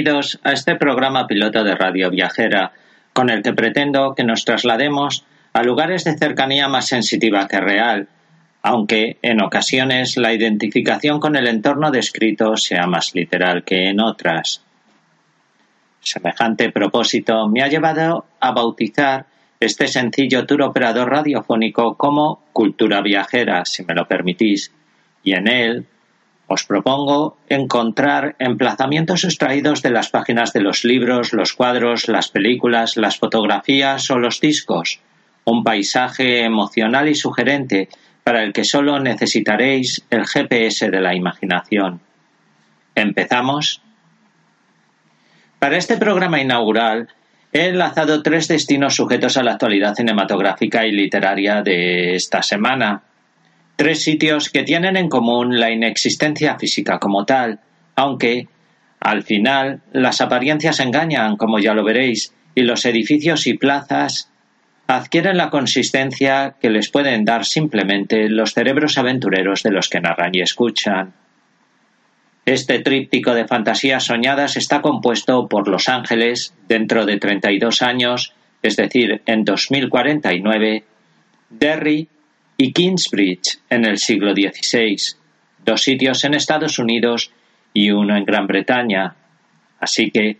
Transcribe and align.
Bienvenidos 0.00 0.40
a 0.44 0.52
este 0.52 0.76
programa 0.76 1.26
piloto 1.26 1.62
de 1.62 1.74
Radio 1.74 2.08
Viajera, 2.08 2.72
con 3.12 3.28
el 3.28 3.42
que 3.42 3.52
pretendo 3.52 4.14
que 4.14 4.24
nos 4.24 4.46
traslademos 4.46 5.26
a 5.52 5.62
lugares 5.62 6.04
de 6.04 6.16
cercanía 6.16 6.68
más 6.68 6.86
sensitiva 6.86 7.46
que 7.46 7.60
real, 7.60 8.08
aunque 8.62 9.18
en 9.20 9.42
ocasiones 9.42 10.16
la 10.16 10.32
identificación 10.32 11.20
con 11.20 11.36
el 11.36 11.46
entorno 11.46 11.90
descrito 11.90 12.56
sea 12.56 12.86
más 12.86 13.14
literal 13.14 13.62
que 13.62 13.90
en 13.90 14.00
otras. 14.00 14.62
Semejante 16.00 16.72
propósito 16.72 17.46
me 17.48 17.62
ha 17.62 17.68
llevado 17.68 18.24
a 18.40 18.52
bautizar 18.52 19.26
este 19.60 19.86
sencillo 19.86 20.46
tour 20.46 20.62
operador 20.62 21.10
radiofónico 21.10 21.98
como 21.98 22.42
Cultura 22.54 23.02
Viajera, 23.02 23.66
si 23.66 23.84
me 23.84 23.94
lo 23.94 24.08
permitís, 24.08 24.72
y 25.22 25.34
en 25.34 25.46
él 25.46 25.86
os 26.52 26.64
propongo 26.64 27.38
encontrar 27.48 28.34
emplazamientos 28.40 29.22
extraídos 29.22 29.82
de 29.82 29.90
las 29.90 30.10
páginas 30.10 30.52
de 30.52 30.60
los 30.60 30.84
libros, 30.84 31.32
los 31.32 31.52
cuadros, 31.52 32.08
las 32.08 32.28
películas, 32.28 32.96
las 32.96 33.18
fotografías 33.18 34.10
o 34.10 34.18
los 34.18 34.40
discos. 34.40 34.98
Un 35.44 35.62
paisaje 35.62 36.42
emocional 36.42 37.08
y 37.08 37.14
sugerente 37.14 37.88
para 38.24 38.42
el 38.42 38.52
que 38.52 38.64
solo 38.64 38.98
necesitaréis 38.98 40.04
el 40.10 40.26
GPS 40.26 40.90
de 40.90 41.00
la 41.00 41.14
imaginación. 41.14 42.00
¿Empezamos? 42.96 43.80
Para 45.60 45.76
este 45.76 45.98
programa 45.98 46.40
inaugural 46.40 47.06
he 47.52 47.68
enlazado 47.68 48.24
tres 48.24 48.48
destinos 48.48 48.96
sujetos 48.96 49.36
a 49.36 49.44
la 49.44 49.52
actualidad 49.52 49.94
cinematográfica 49.94 50.84
y 50.84 50.90
literaria 50.90 51.62
de 51.62 52.16
esta 52.16 52.42
semana 52.42 53.04
Tres 53.80 54.02
sitios 54.02 54.50
que 54.50 54.62
tienen 54.62 54.98
en 54.98 55.08
común 55.08 55.58
la 55.58 55.70
inexistencia 55.70 56.58
física 56.58 56.98
como 56.98 57.24
tal, 57.24 57.60
aunque, 57.96 58.46
al 59.00 59.22
final, 59.22 59.80
las 59.90 60.20
apariencias 60.20 60.80
engañan, 60.80 61.38
como 61.38 61.58
ya 61.58 61.72
lo 61.72 61.82
veréis, 61.82 62.34
y 62.54 62.60
los 62.60 62.84
edificios 62.84 63.46
y 63.46 63.54
plazas 63.54 64.30
adquieren 64.86 65.38
la 65.38 65.48
consistencia 65.48 66.56
que 66.60 66.68
les 66.68 66.90
pueden 66.90 67.24
dar 67.24 67.46
simplemente 67.46 68.28
los 68.28 68.52
cerebros 68.52 68.98
aventureros 68.98 69.62
de 69.62 69.70
los 69.70 69.88
que 69.88 70.02
narran 70.02 70.34
y 70.34 70.42
escuchan. 70.42 71.14
Este 72.44 72.80
tríptico 72.80 73.32
de 73.32 73.48
fantasías 73.48 74.04
soñadas 74.04 74.58
está 74.58 74.82
compuesto 74.82 75.48
por 75.48 75.68
Los 75.68 75.88
Ángeles 75.88 76.52
dentro 76.68 77.06
de 77.06 77.16
32 77.16 77.80
años, 77.80 78.34
es 78.62 78.76
decir, 78.76 79.22
en 79.24 79.46
2049, 79.46 80.84
Derry 81.48 82.10
y 82.60 82.74
Kingsbridge 82.74 83.58
en 83.70 83.86
el 83.86 83.96
siglo 83.96 84.34
XVI, 84.34 85.16
dos 85.64 85.80
sitios 85.80 86.22
en 86.24 86.34
Estados 86.34 86.78
Unidos 86.78 87.32
y 87.72 87.90
uno 87.90 88.14
en 88.18 88.26
Gran 88.26 88.46
Bretaña. 88.46 89.16
Así 89.80 90.10
que 90.10 90.36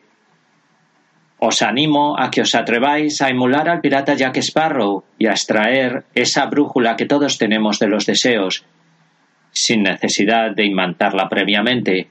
os 1.39 1.63
animo 1.63 2.21
a 2.21 2.31
que 2.31 2.43
os 2.43 2.55
atreváis 2.55 3.23
a 3.23 3.31
emular 3.31 3.71
al 3.71 3.81
pirata 3.81 4.13
Jack 4.13 4.37
Sparrow 4.37 5.03
y 5.17 5.29
a 5.29 5.31
extraer 5.31 6.05
esa 6.15 6.45
brújula 6.45 6.95
que 6.95 7.07
todos 7.07 7.39
tenemos 7.39 7.79
de 7.79 7.89
los 7.89 8.05
deseos, 8.05 8.67
sin 9.51 9.83
necesidad 9.83 10.55
de 10.55 10.67
imantarla 10.67 11.27
previamente. 11.27 12.09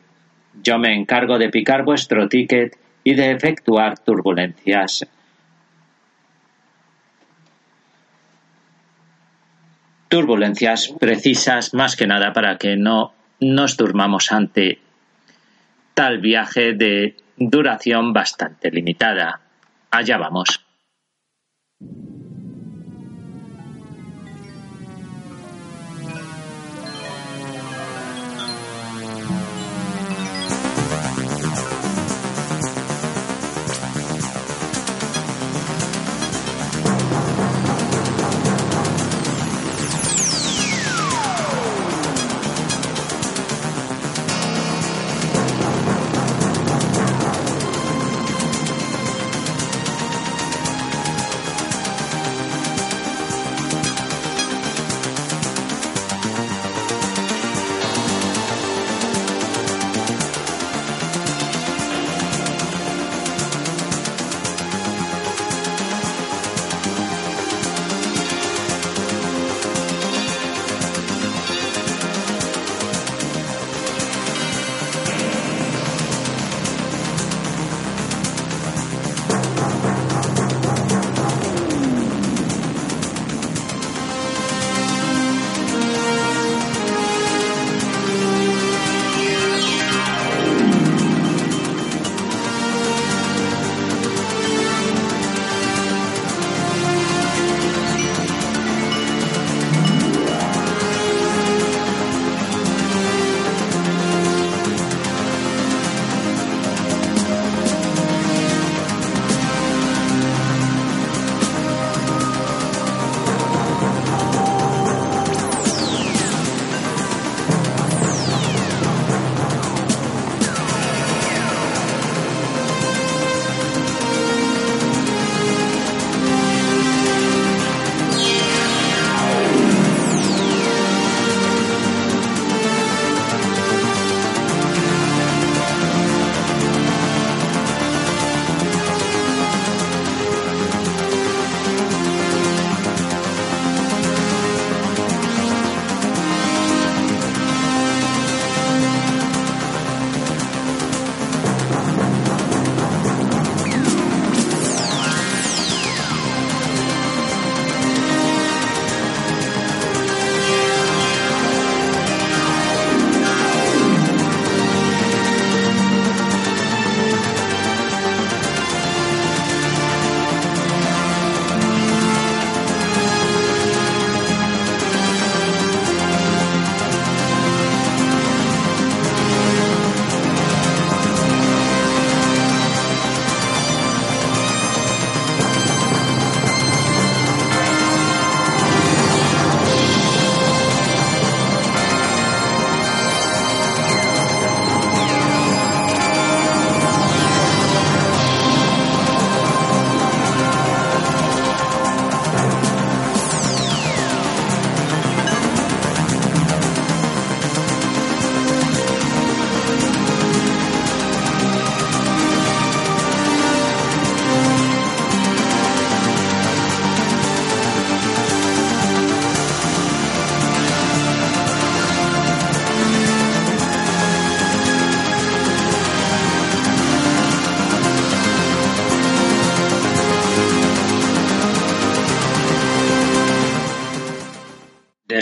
Yo 0.63 0.79
me 0.79 0.95
encargo 0.95 1.37
de 1.37 1.49
picar 1.49 1.85
vuestro 1.85 2.27
ticket 2.27 2.75
y 3.03 3.13
de 3.13 3.29
efectuar 3.29 3.99
turbulencias 3.99 5.07
turbulencias 10.09 10.93
precisas 10.99 11.73
más 11.73 11.95
que 11.95 12.07
nada 12.07 12.33
para 12.33 12.57
que 12.57 12.75
no 12.75 13.13
nos 13.39 13.77
durmamos 13.77 14.31
ante 14.31 14.79
tal 15.93 16.19
viaje 16.19 16.73
de 16.73 17.15
duración 17.37 18.11
bastante 18.11 18.71
limitada. 18.71 19.39
Allá 19.91 20.17
vamos. 20.17 20.68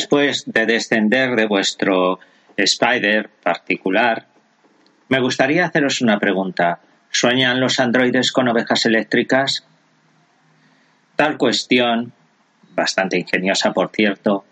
Después 0.07 0.45
de 0.45 0.65
descender 0.65 1.35
de 1.35 1.47
vuestro 1.47 2.19
Spider 2.55 3.29
particular, 3.43 4.25
me 5.09 5.19
gustaría 5.19 5.65
haceros 5.65 5.99
una 5.99 6.17
pregunta. 6.17 6.79
¿Sueñan 7.11 7.59
los 7.59 7.77
androides 7.81 8.31
con 8.31 8.47
ovejas 8.47 8.85
eléctricas? 8.85 9.65
Tal 11.17 11.37
cuestión, 11.37 12.13
bastante 12.73 13.17
ingeniosa 13.17 13.73
por 13.73 13.91
cierto, 13.93 14.45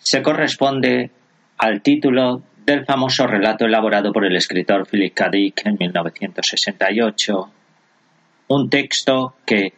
se 0.00 0.20
corresponde 0.20 1.10
al 1.56 1.80
título 1.80 2.42
del 2.66 2.84
famoso 2.84 3.26
relato 3.26 3.64
elaborado 3.64 4.12
por 4.12 4.26
el 4.26 4.36
escritor 4.36 4.86
Philip 4.86 5.14
K. 5.14 5.30
Dick 5.30 5.62
en 5.64 5.78
1968, 5.80 7.50
un 8.48 8.68
texto 8.68 9.36
que, 9.46 9.72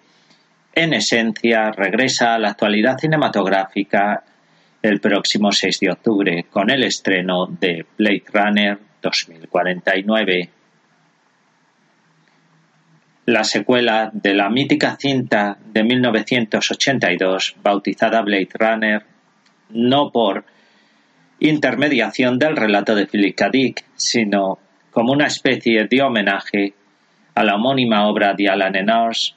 en 0.76 0.92
esencia, 0.92 1.72
regresa 1.72 2.34
a 2.34 2.38
la 2.38 2.50
actualidad 2.50 2.98
cinematográfica 2.98 4.22
el 4.82 5.00
próximo 5.00 5.50
6 5.50 5.80
de 5.80 5.90
octubre 5.90 6.46
con 6.50 6.70
el 6.70 6.84
estreno 6.84 7.46
de 7.46 7.86
Blade 7.96 8.24
Runner 8.30 8.78
2049. 9.00 10.50
La 13.24 13.42
secuela 13.42 14.10
de 14.12 14.34
la 14.34 14.50
mítica 14.50 14.96
cinta 15.00 15.56
de 15.64 15.82
1982 15.82 17.56
bautizada 17.62 18.20
Blade 18.20 18.50
Runner 18.52 19.02
no 19.70 20.12
por 20.12 20.44
intermediación 21.40 22.38
del 22.38 22.54
relato 22.54 22.94
de 22.94 23.06
Philip 23.06 23.34
K. 23.34 23.48
Dick, 23.48 23.84
sino 23.96 24.58
como 24.90 25.12
una 25.12 25.26
especie 25.26 25.86
de 25.86 26.02
homenaje 26.02 26.74
a 27.34 27.44
la 27.44 27.54
homónima 27.54 28.06
obra 28.06 28.34
de 28.34 28.48
Alan 28.50 28.76
Ennors, 28.76 29.36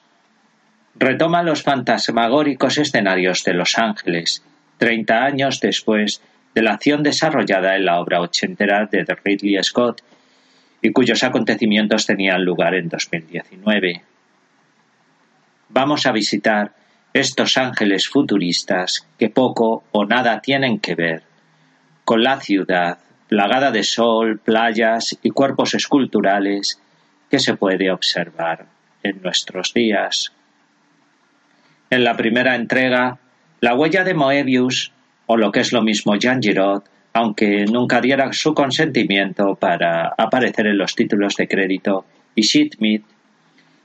retoma 0.99 1.43
los 1.43 1.63
fantasmagóricos 1.63 2.77
escenarios 2.77 3.43
de 3.45 3.53
Los 3.53 3.77
Ángeles, 3.77 4.43
treinta 4.77 5.23
años 5.23 5.61
después 5.61 6.21
de 6.53 6.61
la 6.61 6.73
acción 6.73 7.03
desarrollada 7.03 7.77
en 7.77 7.85
la 7.85 7.99
obra 7.99 8.19
ochentera 8.19 8.85
de 8.85 9.05
Ridley 9.23 9.63
Scott 9.63 10.01
y 10.81 10.91
cuyos 10.91 11.23
acontecimientos 11.23 12.05
tenían 12.05 12.43
lugar 12.43 12.75
en 12.75 12.89
2019. 12.89 14.01
Vamos 15.69 16.05
a 16.05 16.11
visitar 16.11 16.73
estos 17.13 17.57
ángeles 17.57 18.07
futuristas 18.07 19.07
que 19.17 19.29
poco 19.29 19.85
o 19.91 20.05
nada 20.05 20.41
tienen 20.41 20.79
que 20.79 20.95
ver 20.95 21.23
con 22.03 22.23
la 22.23 22.41
ciudad 22.41 22.99
plagada 23.27 23.71
de 23.71 23.83
sol, 23.83 24.39
playas 24.39 25.17
y 25.21 25.29
cuerpos 25.29 25.75
esculturales 25.75 26.81
que 27.29 27.39
se 27.39 27.55
puede 27.55 27.89
observar 27.91 28.65
en 29.03 29.21
nuestros 29.21 29.73
días. 29.73 30.33
En 31.89 32.03
la 32.03 32.15
primera 32.15 32.55
entrega, 32.55 33.17
la 33.61 33.73
huella 33.73 34.03
de 34.03 34.13
Moebius, 34.13 34.91
o 35.25 35.37
lo 35.37 35.51
que 35.51 35.61
es 35.61 35.73
lo 35.73 35.81
mismo 35.81 36.15
Jean 36.15 36.41
Giraud, 36.41 36.83
aunque 37.13 37.65
nunca 37.65 37.99
diera 37.99 38.31
su 38.31 38.53
consentimiento 38.53 39.55
para 39.55 40.13
aparecer 40.17 40.67
en 40.67 40.77
los 40.77 40.93
títulos 40.95 41.35
de 41.35 41.47
crédito, 41.47 42.05
y 42.35 42.43
Schmidt 42.43 43.03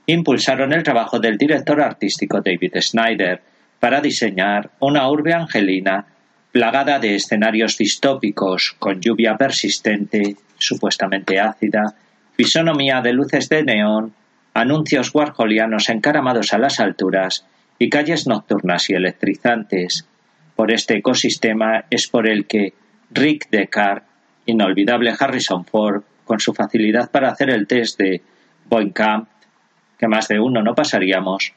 impulsaron 0.05 0.71
el 0.71 0.83
trabajo 0.83 1.19
del 1.19 1.37
director 1.37 1.81
artístico 1.81 2.41
David 2.41 2.73
Snyder 2.79 3.41
para 3.79 4.01
diseñar 4.01 4.69
una 4.79 5.09
urbe 5.09 5.33
angelina 5.33 6.05
plagada 6.51 6.99
de 6.99 7.15
escenarios 7.15 7.75
distópicos 7.77 8.75
con 8.77 9.01
lluvia 9.01 9.35
persistente, 9.35 10.37
supuestamente 10.57 11.39
ácida, 11.39 11.95
fisonomía 12.35 13.01
de 13.01 13.13
luces 13.13 13.49
de 13.49 13.63
neón, 13.63 14.13
anuncios 14.53 15.13
warholianos 15.13 15.89
encaramados 15.89 16.53
a 16.53 16.59
las 16.59 16.79
alturas 16.79 17.45
y 17.79 17.89
calles 17.89 18.27
nocturnas 18.27 18.89
y 18.89 18.93
electrizantes. 18.93 20.07
Por 20.55 20.71
este 20.71 20.97
ecosistema 20.97 21.85
es 21.89 22.07
por 22.07 22.27
el 22.29 22.45
que 22.45 22.73
Rick 23.11 23.49
Deckard, 23.49 24.03
inolvidable 24.45 25.13
Harrison 25.17 25.65
Ford, 25.65 26.03
con 26.23 26.39
su 26.39 26.53
facilidad 26.53 27.11
para 27.11 27.29
hacer 27.29 27.49
el 27.49 27.67
test 27.67 27.99
de 27.99 28.21
Boinkamp, 28.65 29.27
que 29.97 30.07
más 30.07 30.27
de 30.27 30.39
uno 30.39 30.61
no 30.61 30.73
pasaríamos, 30.73 31.53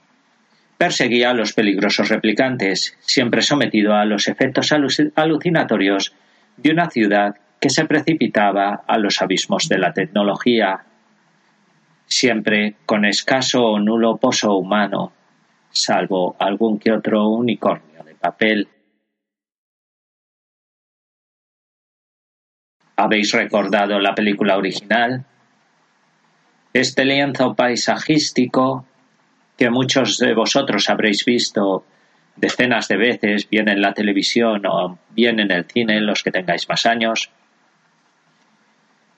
perseguía 0.76 1.30
a 1.30 1.34
los 1.34 1.52
peligrosos 1.52 2.08
replicantes, 2.08 2.96
siempre 3.00 3.42
sometido 3.42 3.94
a 3.94 4.04
los 4.04 4.28
efectos 4.28 4.72
alucinatorios 4.72 6.14
de 6.56 6.70
una 6.70 6.90
ciudad 6.90 7.36
que 7.60 7.70
se 7.70 7.84
precipitaba 7.84 8.84
a 8.86 8.98
los 8.98 9.20
abismos 9.20 9.68
de 9.68 9.78
la 9.78 9.92
tecnología, 9.92 10.84
siempre 12.06 12.76
con 12.86 13.04
escaso 13.04 13.64
o 13.64 13.80
nulo 13.80 14.16
pozo 14.18 14.54
humano, 14.54 15.12
salvo 15.70 16.36
algún 16.38 16.78
que 16.78 16.92
otro 16.92 17.28
unicornio 17.28 18.02
de 18.04 18.14
papel. 18.14 18.68
¿Habéis 22.96 23.32
recordado 23.32 23.98
la 24.00 24.14
película 24.14 24.56
original? 24.56 25.24
Este 26.72 27.04
lienzo 27.04 27.54
paisajístico 27.54 28.84
que 29.56 29.70
muchos 29.70 30.18
de 30.18 30.34
vosotros 30.34 30.88
habréis 30.88 31.24
visto 31.24 31.84
decenas 32.36 32.88
de 32.88 32.96
veces, 32.96 33.48
bien 33.48 33.68
en 33.68 33.80
la 33.80 33.92
televisión 33.92 34.64
o 34.66 34.98
bien 35.10 35.40
en 35.40 35.50
el 35.50 35.64
cine, 35.64 36.00
los 36.00 36.22
que 36.22 36.30
tengáis 36.30 36.68
más 36.68 36.86
años, 36.86 37.30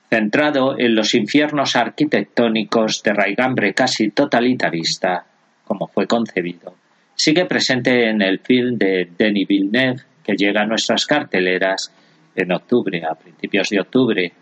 centrado 0.09 0.77
en 0.77 0.95
los 0.95 1.13
infiernos 1.13 1.75
arquitectónicos 1.75 3.01
de 3.03 3.13
raigambre 3.13 3.73
casi 3.73 4.09
totalitarista, 4.09 5.25
como 5.71 5.87
fue 5.87 6.05
concebido, 6.05 6.75
sigue 7.15 7.45
presente 7.45 8.09
en 8.09 8.21
el 8.21 8.39
film 8.39 8.77
de 8.77 9.09
Denis 9.17 9.47
Villeneuve 9.47 10.01
que 10.21 10.35
llega 10.35 10.63
a 10.63 10.65
nuestras 10.65 11.05
carteleras 11.05 11.93
en 12.35 12.51
octubre, 12.51 13.01
a 13.05 13.15
principios 13.15 13.69
de 13.69 13.79
octubre, 13.79 14.33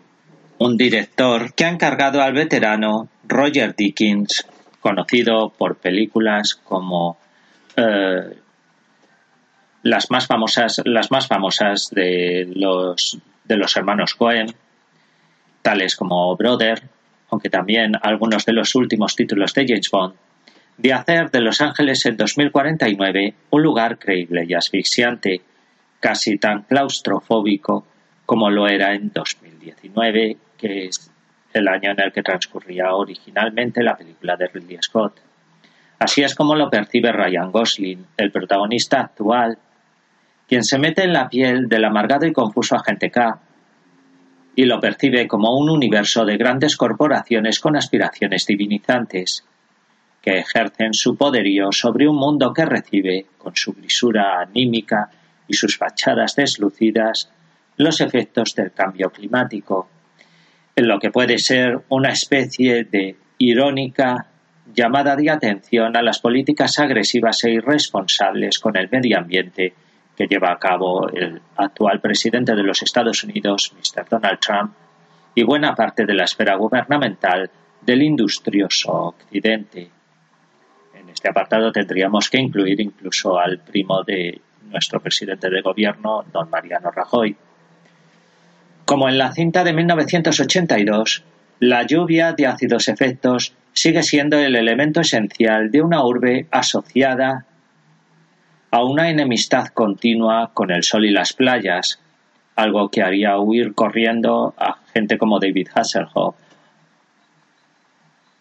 un 0.58 0.76
director 0.76 1.54
que 1.54 1.66
ha 1.66 1.68
encargado 1.68 2.20
al 2.20 2.32
veterano 2.32 3.08
Roger 3.28 3.76
Dickens, 3.76 4.44
conocido 4.80 5.50
por 5.50 5.76
películas 5.76 6.56
como 6.56 7.16
eh, 7.76 8.36
las 9.84 10.10
más 10.10 10.26
famosas, 10.26 10.82
las 10.84 11.12
más 11.12 11.28
famosas 11.28 11.90
de 11.92 12.50
los 12.56 13.18
de 13.44 13.56
los 13.56 13.76
hermanos 13.76 14.16
Cohen, 14.16 14.52
tales 15.62 15.94
como 15.94 16.34
Brother, 16.34 16.82
aunque 17.30 17.50
también 17.50 17.92
algunos 18.02 18.44
de 18.44 18.52
los 18.52 18.74
últimos 18.74 19.14
títulos 19.14 19.54
de 19.54 19.66
James 19.68 19.90
Bond, 19.92 20.14
de 20.80 20.94
hacer 20.94 21.30
de 21.30 21.40
Los 21.40 21.60
Ángeles 21.60 22.06
en 22.06 22.16
2049 22.16 23.34
un 23.50 23.62
lugar 23.62 23.98
creíble 23.98 24.46
y 24.48 24.54
asfixiante, 24.54 25.42
casi 26.00 26.38
tan 26.38 26.62
claustrofóbico 26.62 27.84
como 28.24 28.48
lo 28.48 28.66
era 28.66 28.94
en 28.94 29.12
2019, 29.12 30.38
que 30.56 30.86
es 30.86 31.10
el 31.52 31.68
año 31.68 31.90
en 31.90 32.00
el 32.00 32.12
que 32.12 32.22
transcurría 32.22 32.94
originalmente 32.94 33.82
la 33.82 33.96
película 33.96 34.36
de 34.36 34.46
Ridley 34.46 34.78
Scott. 34.80 35.20
Así 35.98 36.22
es 36.22 36.34
como 36.34 36.54
lo 36.54 36.70
percibe 36.70 37.12
Ryan 37.12 37.52
Gosling, 37.52 38.06
el 38.16 38.32
protagonista 38.32 39.00
actual, 39.00 39.58
quien 40.48 40.64
se 40.64 40.78
mete 40.78 41.02
en 41.02 41.12
la 41.12 41.28
piel 41.28 41.68
del 41.68 41.84
amargado 41.84 42.24
y 42.24 42.32
confuso 42.32 42.76
agente 42.76 43.10
K, 43.10 43.38
y 44.56 44.64
lo 44.64 44.80
percibe 44.80 45.28
como 45.28 45.54
un 45.58 45.68
universo 45.68 46.24
de 46.24 46.38
grandes 46.38 46.76
corporaciones 46.76 47.60
con 47.60 47.76
aspiraciones 47.76 48.46
divinizantes, 48.46 49.44
que 50.20 50.38
ejercen 50.38 50.92
su 50.92 51.16
poderío 51.16 51.72
sobre 51.72 52.08
un 52.08 52.16
mundo 52.16 52.52
que 52.52 52.64
recibe, 52.64 53.26
con 53.38 53.56
su 53.56 53.72
grisura 53.72 54.40
anímica 54.40 55.10
y 55.48 55.54
sus 55.54 55.76
fachadas 55.76 56.36
deslucidas, 56.36 57.32
los 57.76 58.00
efectos 58.00 58.54
del 58.54 58.72
cambio 58.72 59.10
climático, 59.10 59.88
en 60.76 60.88
lo 60.88 60.98
que 60.98 61.10
puede 61.10 61.38
ser 61.38 61.80
una 61.88 62.10
especie 62.10 62.84
de 62.84 63.16
irónica 63.38 64.26
llamada 64.74 65.16
de 65.16 65.30
atención 65.30 65.96
a 65.96 66.02
las 66.02 66.20
políticas 66.20 66.78
agresivas 66.78 67.42
e 67.44 67.50
irresponsables 67.50 68.58
con 68.58 68.76
el 68.76 68.88
medio 68.90 69.18
ambiente 69.18 69.74
que 70.16 70.26
lleva 70.26 70.52
a 70.52 70.58
cabo 70.58 71.08
el 71.08 71.40
actual 71.56 72.00
presidente 72.00 72.54
de 72.54 72.62
los 72.62 72.82
Estados 72.82 73.24
Unidos, 73.24 73.72
Mr. 73.74 74.06
Donald 74.08 74.38
Trump, 74.38 74.74
y 75.34 75.42
buena 75.44 75.74
parte 75.74 76.04
de 76.04 76.14
la 76.14 76.24
esfera 76.24 76.56
gubernamental 76.56 77.50
del 77.80 78.02
industrioso 78.02 78.92
Occidente. 78.92 79.99
Este 81.20 81.28
apartado 81.28 81.70
tendríamos 81.70 82.30
que 82.30 82.38
incluir 82.38 82.80
incluso 82.80 83.38
al 83.38 83.58
primo 83.58 84.02
de 84.04 84.40
nuestro 84.70 85.00
presidente 85.00 85.50
de 85.50 85.60
gobierno, 85.60 86.24
don 86.32 86.48
Mariano 86.48 86.90
Rajoy. 86.90 87.36
Como 88.86 89.06
en 89.06 89.18
la 89.18 89.30
cinta 89.30 89.62
de 89.62 89.74
1982, 89.74 91.22
la 91.58 91.82
lluvia 91.82 92.32
de 92.32 92.46
ácidos 92.46 92.88
efectos 92.88 93.52
sigue 93.74 94.02
siendo 94.02 94.38
el 94.38 94.56
elemento 94.56 95.02
esencial 95.02 95.70
de 95.70 95.82
una 95.82 96.02
urbe 96.02 96.46
asociada 96.50 97.44
a 98.70 98.82
una 98.82 99.10
enemistad 99.10 99.66
continua 99.66 100.52
con 100.54 100.70
el 100.70 100.84
sol 100.84 101.04
y 101.04 101.10
las 101.10 101.34
playas, 101.34 102.00
algo 102.56 102.88
que 102.88 103.02
haría 103.02 103.36
huir 103.36 103.74
corriendo 103.74 104.54
a 104.56 104.78
gente 104.94 105.18
como 105.18 105.38
David 105.38 105.68
Hasselhoff 105.74 106.34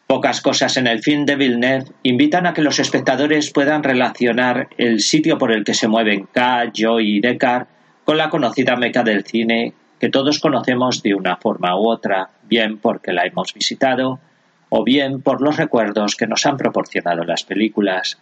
Pocas 0.09 0.41
cosas 0.41 0.75
en 0.77 0.87
el 0.87 1.03
film 1.03 1.23
de 1.25 1.35
Villeneuve 1.35 1.91
invitan 2.01 2.47
a 2.47 2.53
que 2.55 2.63
los 2.63 2.79
espectadores 2.79 3.51
puedan 3.51 3.83
relacionar 3.83 4.67
el 4.79 5.01
sitio 5.01 5.37
por 5.37 5.51
el 5.51 5.63
que 5.63 5.75
se 5.75 5.87
mueven 5.87 6.27
K, 6.33 6.71
Joy 6.73 7.17
y 7.17 7.19
Deckard 7.19 7.67
con 8.05 8.17
la 8.17 8.31
conocida 8.31 8.75
meca 8.75 9.03
del 9.03 9.23
cine 9.23 9.75
que 9.99 10.09
todos 10.09 10.39
conocemos 10.39 11.03
de 11.03 11.13
una 11.13 11.37
forma 11.37 11.79
u 11.79 11.87
otra, 11.87 12.31
bien 12.41 12.79
porque 12.79 13.13
la 13.13 13.27
hemos 13.27 13.53
visitado 13.53 14.19
o 14.69 14.83
bien 14.83 15.21
por 15.21 15.43
los 15.43 15.57
recuerdos 15.57 16.15
que 16.15 16.25
nos 16.25 16.43
han 16.47 16.57
proporcionado 16.57 17.23
las 17.23 17.43
películas. 17.43 18.17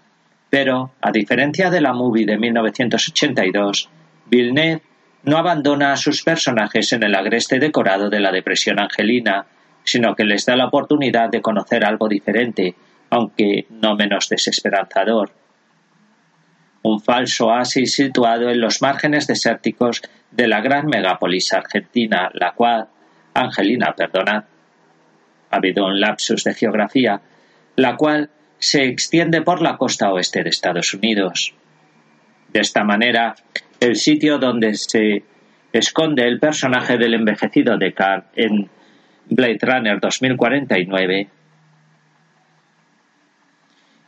Pero, 0.50 0.92
a 1.00 1.12
diferencia 1.14 1.70
de 1.70 1.80
la 1.80 1.94
movie 1.94 2.26
de 2.26 2.38
1982, 2.38 3.88
Villeneuve 4.26 4.82
no 5.24 5.38
abandona 5.38 5.94
a 5.94 5.98
sus 5.98 6.22
personajes 6.22 6.92
en 6.92 7.04
el 7.04 7.16
agreste 7.16 7.60
decorado 7.60 8.10
de 8.10 8.20
la 8.20 8.34
depresión 8.34 8.78
angelina, 8.78 9.46
sino 9.88 10.16
que 10.16 10.26
les 10.26 10.46
da 10.46 10.58
la 10.58 10.68
oportunidad 10.68 11.30
de 11.30 11.42
conocer 11.42 11.86
algo 11.86 12.10
diferente, 12.10 12.76
aunque 13.10 13.68
no 13.70 13.96
menos 13.96 14.28
desesperanzador. 14.28 15.32
Un 16.84 17.00
falso 17.00 17.48
oasis 17.48 17.94
situado 17.94 18.50
en 18.50 18.60
los 18.60 18.82
márgenes 18.82 19.28
desérticos 19.28 20.02
de 20.30 20.48
la 20.48 20.60
gran 20.60 20.88
megápolis 20.88 21.54
argentina, 21.54 22.30
la 22.34 22.52
cual, 22.52 22.90
Angelina, 23.34 23.94
perdonad, 23.96 24.44
ha 25.50 25.56
habido 25.56 25.86
un 25.86 26.02
lapsus 26.02 26.44
de 26.44 26.54
geografía, 26.54 27.22
la 27.78 27.96
cual 27.96 28.30
se 28.60 28.84
extiende 28.84 29.42
por 29.42 29.62
la 29.62 29.78
costa 29.78 30.12
oeste 30.12 30.44
de 30.44 30.50
Estados 30.50 30.94
Unidos. 30.94 31.54
De 32.50 32.60
esta 32.60 32.84
manera, 32.84 33.36
el 33.80 33.96
sitio 33.96 34.38
donde 34.38 34.74
se 34.74 35.24
esconde 35.72 36.28
el 36.28 36.40
personaje 36.40 36.98
del 36.98 37.14
envejecido 37.14 37.78
Descartes 37.78 38.32
en 38.36 38.70
Blade 39.30 39.60
Runner 39.62 40.00
2049 40.00 41.30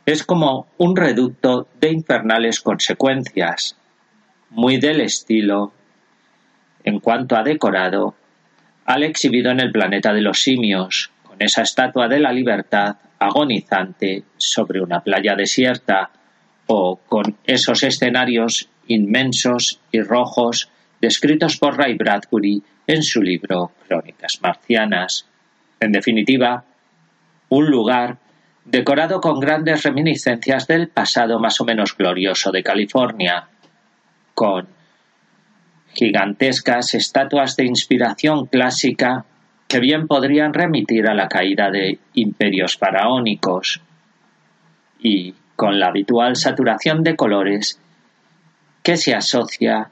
es 0.06 0.24
como 0.24 0.66
un 0.78 0.96
reducto 0.96 1.68
de 1.78 1.92
infernales 1.92 2.60
consecuencias, 2.60 3.76
muy 4.48 4.78
del 4.78 5.02
estilo, 5.02 5.72
en 6.84 7.00
cuanto 7.00 7.36
a 7.36 7.42
decorado, 7.42 8.14
al 8.86 9.04
exhibido 9.04 9.50
en 9.50 9.60
el 9.60 9.70
planeta 9.70 10.12
de 10.12 10.22
los 10.22 10.42
simios, 10.42 11.10
con 11.22 11.36
esa 11.40 11.62
estatua 11.62 12.08
de 12.08 12.18
la 12.18 12.32
libertad 12.32 12.96
agonizante 13.18 14.24
sobre 14.38 14.80
una 14.80 15.00
playa 15.00 15.36
desierta, 15.36 16.10
o 16.66 16.96
con 16.96 17.36
esos 17.44 17.82
escenarios 17.82 18.68
inmensos 18.86 19.80
y 19.92 20.00
rojos 20.00 20.70
descritos 21.00 21.56
por 21.58 21.76
Ray 21.76 21.94
Bradbury 21.96 22.62
en 22.92 23.04
su 23.04 23.22
libro 23.22 23.70
Crónicas 23.86 24.40
Marcianas. 24.42 25.26
En 25.78 25.92
definitiva, 25.92 26.64
un 27.48 27.70
lugar 27.70 28.18
decorado 28.64 29.20
con 29.20 29.38
grandes 29.38 29.84
reminiscencias 29.84 30.66
del 30.66 30.88
pasado 30.88 31.38
más 31.38 31.60
o 31.60 31.64
menos 31.64 31.96
glorioso 31.96 32.50
de 32.50 32.64
California, 32.64 33.48
con 34.34 34.66
gigantescas 35.94 36.94
estatuas 36.94 37.56
de 37.56 37.66
inspiración 37.66 38.46
clásica 38.46 39.24
que 39.68 39.78
bien 39.78 40.08
podrían 40.08 40.52
remitir 40.52 41.06
a 41.06 41.14
la 41.14 41.28
caída 41.28 41.70
de 41.70 42.00
imperios 42.14 42.76
faraónicos, 42.76 43.80
y 44.98 45.34
con 45.54 45.78
la 45.78 45.88
habitual 45.88 46.34
saturación 46.34 47.04
de 47.04 47.14
colores 47.14 47.80
que 48.82 48.96
se 48.96 49.14
asocia 49.14 49.90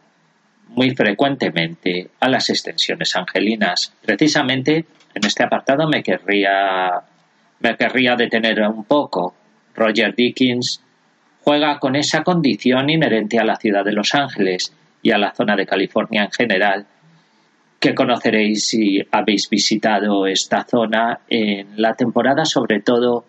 muy 0.68 0.94
frecuentemente 0.94 2.10
a 2.20 2.28
las 2.28 2.50
extensiones 2.50 3.16
angelinas. 3.16 3.92
Precisamente 4.04 4.84
en 5.14 5.25
este 5.25 5.42
apartado 5.42 5.88
me 5.88 6.02
querría, 6.02 7.00
me 7.60 7.76
querría 7.76 8.16
detener 8.16 8.60
un 8.62 8.84
poco. 8.84 9.34
Roger 9.75 10.14
Dickens 10.14 10.82
juega 11.42 11.78
con 11.78 11.96
esa 11.96 12.22
condición 12.22 12.90
inherente 12.90 13.38
a 13.38 13.44
la 13.44 13.56
ciudad 13.56 13.84
de 13.84 13.92
Los 13.92 14.14
Ángeles 14.14 14.75
y 15.02 15.12
a 15.12 15.18
la 15.18 15.32
zona 15.32 15.56
de 15.56 15.66
California 15.66 16.25
en 16.25 16.32
general, 16.32 16.87
que 17.80 17.94
conoceréis 17.94 18.66
si 18.66 19.00
habéis 19.10 19.48
visitado 19.48 20.26
esta 20.26 20.64
zona 20.64 21.20
en 21.28 21.80
la 21.80 21.94
temporada 21.94 22.44
sobre 22.44 22.80
todo 22.80 23.25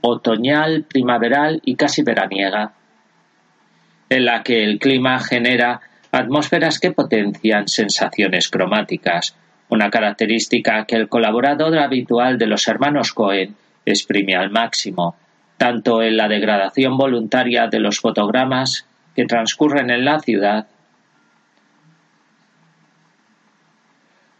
otoñal, 0.00 0.84
primaveral 0.84 1.60
y 1.64 1.76
casi 1.76 2.02
veraniega, 2.02 2.72
en 4.08 4.24
la 4.24 4.42
que 4.42 4.64
el 4.64 4.78
clima 4.78 5.18
genera 5.20 5.80
atmósferas 6.12 6.78
que 6.78 6.92
potencian 6.92 7.66
sensaciones 7.66 8.48
cromáticas, 8.48 9.34
una 9.70 9.90
característica 9.90 10.84
que 10.84 10.96
el 10.96 11.08
colaborador 11.08 11.78
habitual 11.78 12.36
de 12.38 12.46
los 12.46 12.68
hermanos 12.68 13.14
Cohen 13.14 13.56
exprime 13.86 14.36
al 14.36 14.50
máximo, 14.50 15.16
tanto 15.56 16.02
en 16.02 16.18
la 16.18 16.28
degradación 16.28 16.98
voluntaria 16.98 17.66
de 17.68 17.80
los 17.80 17.98
fotogramas 17.98 18.86
que 19.16 19.24
transcurren 19.24 19.90
en 19.90 20.04
la 20.04 20.20
ciudad, 20.20 20.66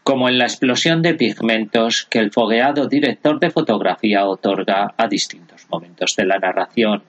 como 0.03 0.29
en 0.29 0.37
la 0.37 0.45
explosión 0.45 1.01
de 1.01 1.15
pigmentos 1.15 2.05
que 2.09 2.19
el 2.19 2.31
fogueado 2.31 2.87
director 2.87 3.39
de 3.39 3.49
fotografía 3.49 4.25
otorga 4.25 4.93
a 4.95 5.07
distintos 5.07 5.65
momentos 5.69 6.15
de 6.15 6.25
la 6.25 6.37
narración. 6.37 7.03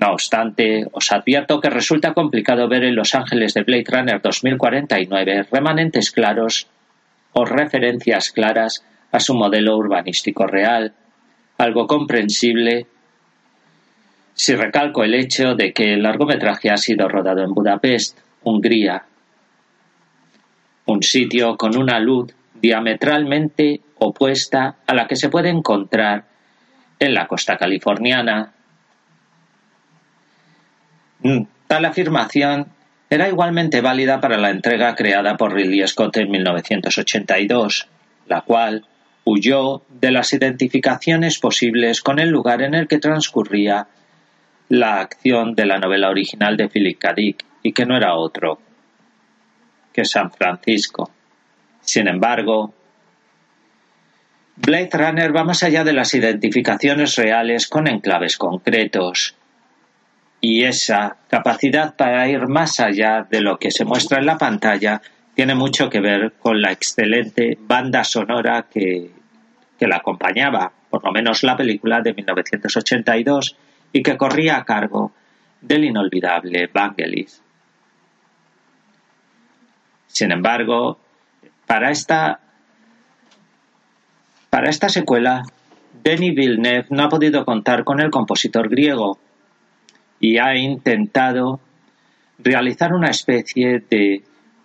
No 0.00 0.12
obstante, 0.12 0.86
os 0.92 1.10
advierto 1.10 1.60
que 1.60 1.70
resulta 1.70 2.14
complicado 2.14 2.68
ver 2.68 2.84
en 2.84 2.94
Los 2.94 3.14
Ángeles 3.14 3.54
de 3.54 3.64
Blade 3.64 3.84
Runner 3.88 4.20
2049 4.22 5.46
remanentes 5.50 6.10
claros 6.12 6.68
o 7.32 7.44
referencias 7.44 8.30
claras 8.30 8.84
a 9.10 9.20
su 9.20 9.34
modelo 9.34 9.76
urbanístico 9.76 10.46
real, 10.46 10.94
algo 11.58 11.86
comprensible 11.86 12.86
si 14.34 14.54
recalco 14.54 15.02
el 15.02 15.14
hecho 15.14 15.56
de 15.56 15.72
que 15.72 15.94
el 15.94 16.02
largometraje 16.04 16.70
ha 16.70 16.76
sido 16.76 17.08
rodado 17.08 17.42
en 17.42 17.52
Budapest, 17.52 18.20
Hungría, 18.44 19.02
un 20.86 21.02
sitio 21.02 21.56
con 21.56 21.76
una 21.76 21.98
luz 21.98 22.32
diametralmente 22.54 23.80
opuesta 23.98 24.76
a 24.86 24.94
la 24.94 25.08
que 25.08 25.16
se 25.16 25.28
puede 25.28 25.50
encontrar 25.50 26.24
en 27.00 27.14
la 27.14 27.26
costa 27.26 27.56
californiana. 27.56 28.52
Mm, 31.22 31.42
tal 31.66 31.84
afirmación 31.84 32.68
era 33.10 33.28
igualmente 33.28 33.80
válida 33.80 34.20
para 34.20 34.38
la 34.38 34.50
entrega 34.50 34.94
creada 34.94 35.36
por 35.36 35.54
Ridley 35.54 35.86
Scott 35.86 36.16
en 36.18 36.30
1982, 36.30 37.88
la 38.26 38.42
cual 38.42 38.86
huyó 39.24 39.82
de 39.88 40.10
las 40.10 40.32
identificaciones 40.32 41.38
posibles 41.38 42.00
con 42.02 42.18
el 42.18 42.28
lugar 42.28 42.62
en 42.62 42.74
el 42.74 42.86
que 42.88 42.98
transcurría 42.98 43.86
la 44.68 45.00
acción 45.00 45.54
de 45.54 45.66
la 45.66 45.78
novela 45.78 46.10
original 46.10 46.56
de 46.56 46.68
Philip 46.68 46.98
K. 46.98 47.12
Dick, 47.14 47.44
y 47.62 47.72
que 47.72 47.86
no 47.86 47.96
era 47.96 48.14
otro 48.14 48.60
que 49.92 50.04
San 50.04 50.30
Francisco. 50.30 51.10
Sin 51.80 52.06
embargo, 52.06 52.74
Blade 54.56 54.90
Runner 54.92 55.34
va 55.34 55.44
más 55.44 55.62
allá 55.62 55.84
de 55.84 55.92
las 55.92 56.14
identificaciones 56.14 57.16
reales 57.16 57.66
con 57.66 57.88
enclaves 57.88 58.36
concretos, 58.36 59.34
y 60.40 60.64
esa 60.64 61.16
capacidad 61.28 61.96
para 61.96 62.28
ir 62.28 62.46
más 62.46 62.80
allá 62.80 63.26
de 63.28 63.40
lo 63.40 63.58
que 63.58 63.70
se 63.70 63.84
muestra 63.84 64.18
en 64.18 64.26
la 64.26 64.38
pantalla 64.38 65.02
tiene 65.34 65.54
mucho 65.54 65.88
que 65.88 66.00
ver 66.00 66.34
con 66.38 66.60
la 66.60 66.72
excelente 66.72 67.58
banda 67.60 68.04
sonora 68.04 68.66
que, 68.70 69.10
que 69.78 69.86
la 69.86 69.96
acompañaba, 69.96 70.72
por 70.90 71.04
lo 71.04 71.12
menos 71.12 71.42
la 71.42 71.56
película 71.56 72.00
de 72.00 72.12
1982, 72.12 73.56
y 73.92 74.02
que 74.02 74.16
corría 74.16 74.56
a 74.56 74.64
cargo 74.64 75.12
del 75.60 75.84
inolvidable 75.84 76.68
Vangelis. 76.72 77.42
Sin 80.06 80.32
embargo, 80.32 80.98
para 81.66 81.90
esta, 81.90 82.40
para 84.50 84.70
esta 84.70 84.88
secuela, 84.88 85.44
Denis 86.02 86.34
Villeneuve 86.34 86.86
no 86.90 87.04
ha 87.04 87.08
podido 87.08 87.44
contar 87.44 87.84
con 87.84 88.00
el 88.00 88.10
compositor 88.10 88.68
griego 88.68 89.18
y 90.20 90.38
ha 90.38 90.56
intentado 90.56 91.60
realizar 92.38 92.92
una 92.92 93.10
especie 93.10 93.84
de 93.90 94.22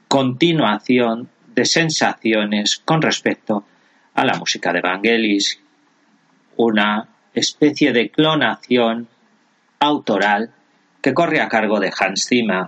continuación 0.07 1.29
de 1.53 1.65
sensaciones 1.65 2.81
con 2.83 3.01
respecto 3.01 3.65
a 4.13 4.25
la 4.25 4.37
música 4.37 4.71
de 4.73 4.81
Vangelis, 4.81 5.59
una 6.57 7.07
especie 7.33 7.91
de 7.93 8.09
clonación 8.09 9.07
autoral 9.79 10.51
que 11.01 11.13
corre 11.13 11.41
a 11.41 11.49
cargo 11.49 11.79
de 11.79 11.91
Hans 11.97 12.27
Zimmer, 12.27 12.67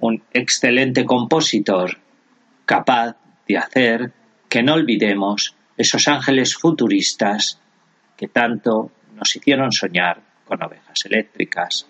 un 0.00 0.22
excelente 0.32 1.04
compositor 1.04 1.98
capaz 2.66 3.16
de 3.46 3.56
hacer 3.56 4.12
que 4.48 4.62
no 4.62 4.74
olvidemos 4.74 5.54
esos 5.76 6.08
ángeles 6.08 6.56
futuristas 6.56 7.60
que 8.16 8.28
tanto 8.28 8.90
nos 9.14 9.34
hicieron 9.34 9.72
soñar 9.72 10.20
con 10.44 10.62
ovejas 10.62 11.04
eléctricas. 11.06 11.86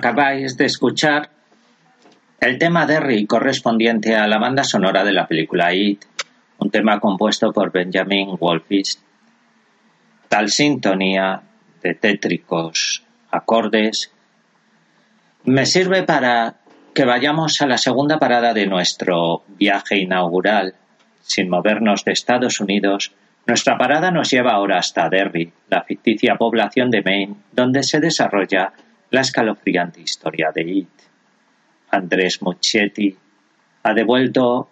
Acabáis 0.00 0.56
de 0.56 0.64
escuchar 0.64 1.28
el 2.40 2.56
tema 2.56 2.86
Derry 2.86 3.26
correspondiente 3.26 4.16
a 4.16 4.26
la 4.26 4.38
banda 4.38 4.64
sonora 4.64 5.04
de 5.04 5.12
la 5.12 5.26
película 5.26 5.74
It, 5.74 6.06
un 6.56 6.70
tema 6.70 6.98
compuesto 6.98 7.52
por 7.52 7.70
Benjamin 7.70 8.34
Wolfish. 8.40 8.96
Tal 10.26 10.48
sintonía 10.48 11.42
de 11.82 11.92
tétricos 11.92 13.04
acordes 13.30 14.10
me 15.44 15.66
sirve 15.66 16.02
para 16.04 16.54
que 16.94 17.04
vayamos 17.04 17.60
a 17.60 17.66
la 17.66 17.76
segunda 17.76 18.18
parada 18.18 18.54
de 18.54 18.66
nuestro 18.66 19.42
viaje 19.48 19.98
inaugural. 19.98 20.76
Sin 21.20 21.50
movernos 21.50 22.06
de 22.06 22.12
Estados 22.12 22.58
Unidos, 22.58 23.12
nuestra 23.46 23.76
parada 23.76 24.10
nos 24.10 24.30
lleva 24.30 24.52
ahora 24.52 24.78
hasta 24.78 25.10
Derry, 25.10 25.52
la 25.68 25.82
ficticia 25.82 26.36
población 26.36 26.90
de 26.90 27.02
Maine, 27.02 27.34
donde 27.52 27.82
se 27.82 28.00
desarrolla 28.00 28.72
la 29.10 29.20
escalofriante 29.20 30.00
historia 30.00 30.50
de 30.54 30.62
It. 30.62 30.88
Andrés 31.90 32.40
Muccietti 32.42 33.16
ha 33.82 33.94
devuelto 33.94 34.68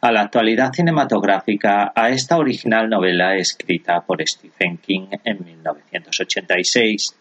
a 0.00 0.10
la 0.10 0.22
actualidad 0.22 0.72
cinematográfica 0.72 1.92
a 1.94 2.08
esta 2.08 2.38
original 2.38 2.88
novela 2.88 3.36
escrita 3.36 4.00
por 4.00 4.26
Stephen 4.26 4.78
King 4.78 5.08
en 5.24 5.44
1986, 5.44 7.14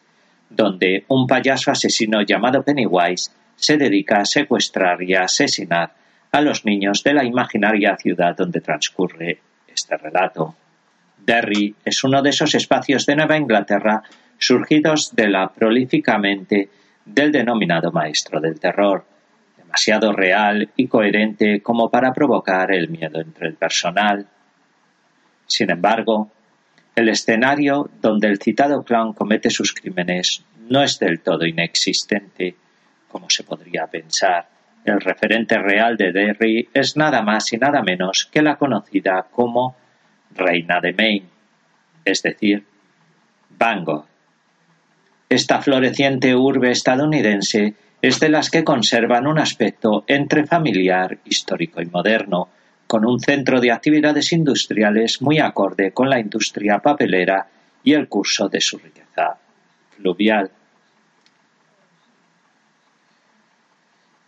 donde 0.50 1.04
un 1.10 1.28
payaso 1.28 1.72
asesino 1.72 2.22
llamado 2.22 2.64
Pennywise 2.64 3.32
se 3.56 3.78
dedica 3.78 4.22
a 4.22 4.26
secuestrar 4.26 5.04
y 5.04 5.14
a 5.14 5.24
asesinar 5.24 5.94
a 6.32 6.42
los 6.42 6.66
niños 6.66 7.04
de 7.04 7.14
la 7.14 7.26
imaginaria 7.26 7.98
ciudad 7.98 8.36
donde 8.36 8.62
transcurre 8.62 9.40
este 9.68 9.98
relato. 9.98 10.56
Derry 11.18 11.76
es 11.84 12.04
uno 12.04 12.22
de 12.22 12.30
esos 12.30 12.56
espacios 12.56 13.06
de 13.06 13.16
Nueva 13.16 13.38
Inglaterra 13.38 14.02
surgidos 14.40 15.16
de 15.16 15.30
la 15.30 15.50
prolíficamente 15.50 16.70
del 17.06 17.32
denominado 17.32 17.92
maestro 17.92 18.40
del 18.40 18.60
terror, 18.60 19.06
demasiado 19.58 20.14
real 20.14 20.72
y 20.76 20.88
coherente 20.88 21.62
como 21.62 21.92
para 21.92 22.14
provocar 22.14 22.74
el 22.74 22.90
miedo 22.90 23.20
entre 23.20 23.48
el 23.48 23.56
personal. 23.56 24.26
Sin 25.46 25.70
embargo, 25.70 26.32
el 26.96 27.10
escenario 27.10 27.90
donde 28.02 28.28
el 28.28 28.40
citado 28.40 28.84
clown 28.84 29.14
comete 29.14 29.50
sus 29.50 29.74
crímenes 29.74 30.44
no 30.70 30.84
es 30.84 31.00
del 31.00 31.22
todo 31.22 31.46
inexistente, 31.46 32.56
como 33.08 33.30
se 33.30 33.44
podría 33.44 33.88
pensar. 33.88 34.48
El 34.86 35.02
referente 35.02 35.58
real 35.58 35.98
de 35.98 36.12
Derry 36.12 36.70
es 36.74 36.96
nada 36.96 37.22
más 37.22 37.52
y 37.52 37.58
nada 37.58 37.82
menos 37.82 38.30
que 38.32 38.42
la 38.42 38.56
conocida 38.56 39.28
como 39.32 39.76
Reina 40.36 40.80
de 40.80 40.94
Maine, 40.94 41.30
es 42.06 42.22
decir, 42.22 42.64
Bangor. 43.58 44.06
Esta 45.30 45.62
floreciente 45.62 46.36
urbe 46.36 46.72
estadounidense 46.72 47.76
es 48.02 48.20
de 48.20 48.30
las 48.30 48.50
que 48.50 48.64
conservan 48.64 49.28
un 49.28 49.38
aspecto 49.38 50.04
entre 50.08 50.48
familiar, 50.48 51.20
histórico 51.24 51.82
y 51.82 51.86
moderno, 51.86 52.50
con 52.88 53.06
un 53.06 53.20
centro 53.20 53.62
de 53.62 53.72
actividades 53.72 54.32
industriales 54.34 55.22
muy 55.22 55.38
acorde 55.38 55.92
con 55.92 56.10
la 56.10 56.20
industria 56.20 56.80
papelera 56.80 57.46
y 57.84 57.94
el 57.94 58.08
curso 58.08 58.50
de 58.50 58.60
su 58.60 58.80
riqueza 58.80 59.38
fluvial. 59.96 60.50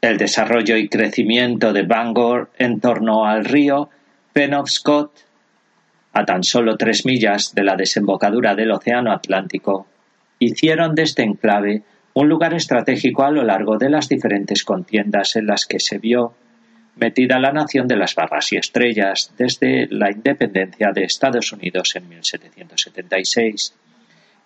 El 0.01 0.17
desarrollo 0.17 0.77
y 0.77 0.87
crecimiento 0.87 1.73
de 1.73 1.81
Bangor 1.81 2.51
en 2.59 2.79
torno 2.79 3.25
al 3.25 3.45
río 3.45 3.89
Penobscot, 4.33 5.11
a 6.13 6.25
tan 6.25 6.43
solo 6.43 6.77
tres 6.77 7.05
millas 7.07 7.55
de 7.55 7.63
la 7.63 7.75
desembocadura 7.75 8.53
del 8.53 8.71
Océano 8.71 9.11
Atlántico, 9.11 9.87
hicieron 10.41 10.95
de 10.95 11.03
este 11.03 11.21
enclave 11.21 11.83
un 12.13 12.27
lugar 12.27 12.53
estratégico 12.53 13.23
a 13.23 13.31
lo 13.31 13.43
largo 13.43 13.77
de 13.77 13.89
las 13.89 14.09
diferentes 14.09 14.63
contiendas 14.63 15.35
en 15.35 15.45
las 15.45 15.65
que 15.65 15.79
se 15.79 15.99
vio 15.99 16.33
metida 16.95 17.39
la 17.39 17.53
nación 17.53 17.87
de 17.87 17.95
las 17.95 18.15
barras 18.15 18.51
y 18.51 18.57
estrellas 18.57 19.33
desde 19.37 19.87
la 19.89 20.11
independencia 20.11 20.91
de 20.91 21.03
Estados 21.03 21.53
Unidos 21.53 21.95
en 21.95 22.09
1776. 22.09 23.75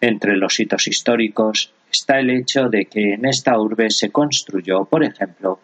Entre 0.02 0.36
los 0.36 0.60
hitos 0.60 0.88
históricos 0.88 1.74
está 1.90 2.20
el 2.20 2.30
hecho 2.30 2.68
de 2.70 2.86
que 2.86 3.14
en 3.14 3.26
esta 3.26 3.58
urbe 3.58 3.90
se 3.90 4.12
construyó, 4.12 4.84
por 4.84 5.04
ejemplo, 5.04 5.60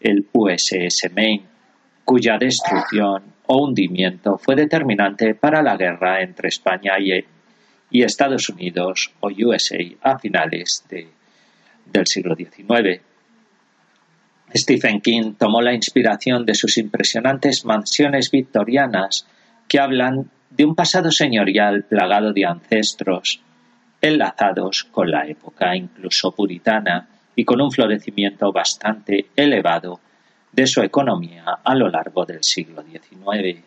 el 0.00 0.26
USS 0.32 1.10
Maine, 1.14 1.44
cuya 2.04 2.38
destrucción 2.38 3.22
o 3.46 3.62
hundimiento 3.62 4.38
fue 4.38 4.56
determinante 4.56 5.34
para 5.34 5.62
la 5.62 5.76
guerra 5.76 6.22
entre 6.22 6.48
España 6.48 6.98
y 6.98 7.12
y 7.90 8.02
Estados 8.02 8.48
Unidos 8.48 9.12
o 9.20 9.28
USA 9.28 9.78
a 10.02 10.18
finales 10.18 10.84
del 10.88 12.06
siglo 12.06 12.34
XIX. 12.34 13.00
Stephen 14.54 15.00
King 15.00 15.34
tomó 15.38 15.60
la 15.60 15.74
inspiración 15.74 16.44
de 16.46 16.54
sus 16.54 16.78
impresionantes 16.78 17.64
mansiones 17.64 18.30
victorianas 18.30 19.26
que 19.68 19.80
hablan 19.80 20.30
de 20.50 20.64
un 20.64 20.74
pasado 20.74 21.10
señorial 21.10 21.84
plagado 21.84 22.32
de 22.32 22.46
ancestros, 22.46 23.40
enlazados 24.00 24.84
con 24.84 25.10
la 25.10 25.26
época 25.26 25.76
incluso 25.76 26.32
puritana 26.32 27.08
y 27.34 27.44
con 27.44 27.60
un 27.60 27.70
florecimiento 27.70 28.52
bastante 28.52 29.26
elevado 29.36 30.00
de 30.52 30.66
su 30.66 30.80
economía 30.80 31.58
a 31.62 31.74
lo 31.74 31.88
largo 31.88 32.24
del 32.24 32.42
siglo 32.42 32.82
XIX. 32.82 33.62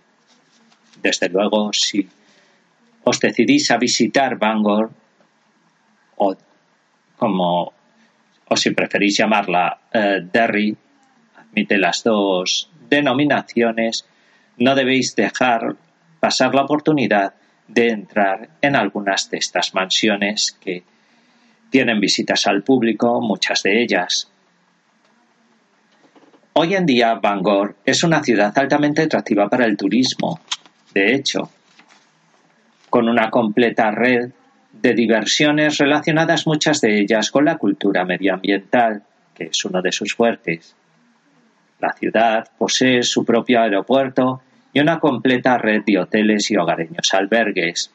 Desde 1.02 1.30
luego, 1.30 1.72
si 1.72 2.10
os 3.10 3.18
decidís 3.20 3.72
a 3.74 3.82
visitar 3.82 4.38
Bangor, 4.38 4.94
o 6.22 6.38
como, 7.18 7.74
o 8.46 8.56
si 8.56 8.70
preferís 8.78 9.18
llamarla 9.18 9.90
eh, 9.92 10.22
Derry, 10.22 10.78
admite 11.42 11.78
las 11.78 12.04
dos 12.04 12.70
denominaciones, 12.88 14.06
no 14.58 14.76
debéis 14.76 15.16
dejar 15.16 15.76
pasar 16.20 16.54
la 16.54 16.64
oportunidad 16.64 17.34
de 17.68 17.90
entrar 17.90 18.50
en 18.62 18.76
algunas 18.76 19.30
de 19.30 19.38
estas 19.38 19.74
mansiones 19.74 20.56
que 20.60 20.84
tienen 21.70 22.00
visitas 22.00 22.46
al 22.46 22.62
público, 22.64 23.22
muchas 23.22 23.64
de 23.64 23.82
ellas. 23.82 24.30
Hoy 26.54 26.76
en 26.76 26.86
día 26.86 27.16
Bangor 27.16 27.76
es 27.86 28.04
una 28.04 28.24
ciudad 28.24 28.56
altamente 28.58 29.04
atractiva 29.04 29.50
para 29.50 29.66
el 29.66 29.78
turismo. 29.78 30.40
De 30.94 31.14
hecho, 31.14 31.50
con 32.90 33.08
una 33.08 33.30
completa 33.30 33.92
red 33.92 34.32
de 34.72 34.94
diversiones 34.94 35.78
relacionadas 35.78 36.48
muchas 36.48 36.82
de 36.82 37.00
ellas 37.00 37.32
con 37.32 37.46
la 37.46 37.58
cultura 37.58 38.06
medioambiental, 38.06 39.04
que 39.34 39.46
es 39.46 39.66
uno 39.66 39.82
de 39.82 39.92
sus 39.92 40.14
fuertes. 40.14 40.76
La 41.80 41.94
ciudad 41.94 42.48
posee 42.58 43.04
su 43.04 43.26
propio 43.26 43.62
aeropuerto 43.62 44.42
y 44.74 44.80
una 44.80 45.00
completa 45.00 45.58
red 45.58 45.84
de 45.86 46.00
hoteles 46.00 46.52
y 46.52 46.58
hogareños 46.58 47.14
albergues. 47.14 47.92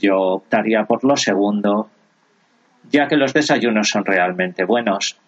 Yo 0.00 0.18
optaría 0.18 0.84
por 0.84 1.04
lo 1.04 1.16
segundo, 1.16 1.90
ya 2.90 3.06
que 3.06 3.16
los 3.16 3.32
desayunos 3.32 3.88
son 3.88 4.04
realmente 4.04 4.64
buenos 4.64 5.18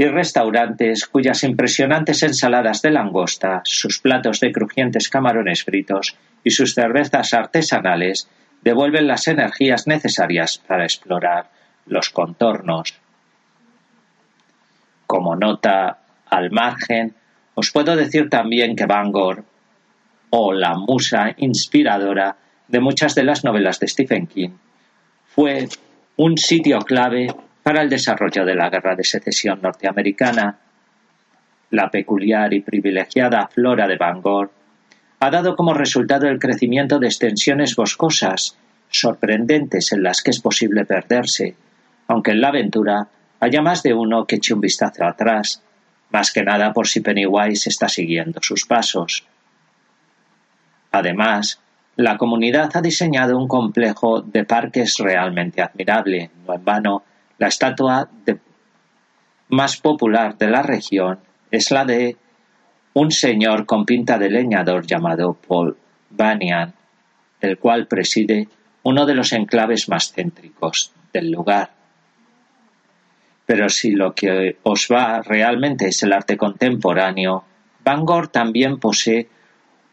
y 0.00 0.06
restaurantes 0.06 1.06
cuyas 1.06 1.42
impresionantes 1.42 2.22
ensaladas 2.22 2.82
de 2.82 2.92
langosta, 2.92 3.62
sus 3.64 3.98
platos 3.98 4.38
de 4.38 4.52
crujientes 4.52 5.08
camarones 5.08 5.64
fritos 5.64 6.16
y 6.44 6.50
sus 6.50 6.74
cervezas 6.74 7.34
artesanales 7.34 8.28
devuelven 8.62 9.08
las 9.08 9.26
energías 9.26 9.88
necesarias 9.88 10.62
para 10.64 10.84
explorar 10.84 11.50
los 11.86 12.10
contornos. 12.10 12.94
Como 15.08 15.34
nota 15.34 15.98
al 16.30 16.52
margen, 16.52 17.14
os 17.54 17.72
puedo 17.72 17.96
decir 17.96 18.30
también 18.30 18.76
que 18.76 18.86
Bangor, 18.86 19.44
o 20.30 20.52
la 20.52 20.76
musa 20.76 21.34
inspiradora 21.38 22.36
de 22.68 22.78
muchas 22.78 23.16
de 23.16 23.24
las 23.24 23.42
novelas 23.42 23.80
de 23.80 23.88
Stephen 23.88 24.28
King, 24.28 24.50
fue 25.26 25.68
un 26.16 26.38
sitio 26.38 26.78
clave 26.80 27.34
para 27.68 27.82
el 27.82 27.90
desarrollo 27.90 28.46
de 28.46 28.54
la 28.54 28.70
Guerra 28.70 28.96
de 28.96 29.04
Secesión 29.04 29.60
norteamericana. 29.60 30.58
La 31.72 31.90
peculiar 31.90 32.54
y 32.54 32.62
privilegiada 32.62 33.46
flora 33.48 33.86
de 33.86 33.98
Bangor 33.98 34.50
ha 35.20 35.30
dado 35.30 35.54
como 35.54 35.74
resultado 35.74 36.28
el 36.28 36.38
crecimiento 36.38 36.98
de 36.98 37.08
extensiones 37.08 37.76
boscosas 37.76 38.56
sorprendentes 38.88 39.92
en 39.92 40.02
las 40.02 40.22
que 40.22 40.30
es 40.30 40.40
posible 40.40 40.86
perderse, 40.86 41.56
aunque 42.06 42.30
en 42.30 42.40
la 42.40 42.48
aventura 42.48 43.06
haya 43.38 43.60
más 43.60 43.82
de 43.82 43.92
uno 43.92 44.24
que 44.24 44.36
eche 44.36 44.54
un 44.54 44.62
vistazo 44.62 45.04
atrás, 45.04 45.62
más 46.08 46.32
que 46.32 46.42
nada 46.44 46.72
por 46.72 46.88
si 46.88 47.02
Pennywise 47.02 47.68
está 47.68 47.86
siguiendo 47.90 48.40
sus 48.40 48.64
pasos. 48.64 49.26
Además, 50.90 51.60
la 51.96 52.16
comunidad 52.16 52.70
ha 52.72 52.80
diseñado 52.80 53.36
un 53.36 53.46
complejo 53.46 54.22
de 54.22 54.46
parques 54.46 54.96
realmente 54.96 55.60
admirable. 55.60 56.30
No 56.46 56.54
en 56.54 56.64
vano, 56.64 57.02
la 57.38 57.48
estatua 57.48 58.08
más 59.48 59.76
popular 59.78 60.36
de 60.36 60.48
la 60.48 60.62
región 60.62 61.18
es 61.50 61.70
la 61.70 61.84
de 61.84 62.16
un 62.94 63.10
señor 63.10 63.64
con 63.64 63.84
pinta 63.84 64.18
de 64.18 64.28
leñador 64.28 64.86
llamado 64.86 65.34
Paul 65.34 65.76
Banyan, 66.10 66.74
el 67.40 67.58
cual 67.58 67.86
preside 67.86 68.48
uno 68.82 69.06
de 69.06 69.14
los 69.14 69.32
enclaves 69.32 69.88
más 69.88 70.12
céntricos 70.12 70.92
del 71.12 71.30
lugar. 71.30 71.70
Pero 73.46 73.68
si 73.68 73.92
lo 73.92 74.14
que 74.14 74.58
os 74.62 74.88
va 74.92 75.22
realmente 75.22 75.88
es 75.88 76.02
el 76.02 76.12
arte 76.12 76.36
contemporáneo, 76.36 77.44
Bangor 77.84 78.28
también 78.28 78.78
posee 78.78 79.28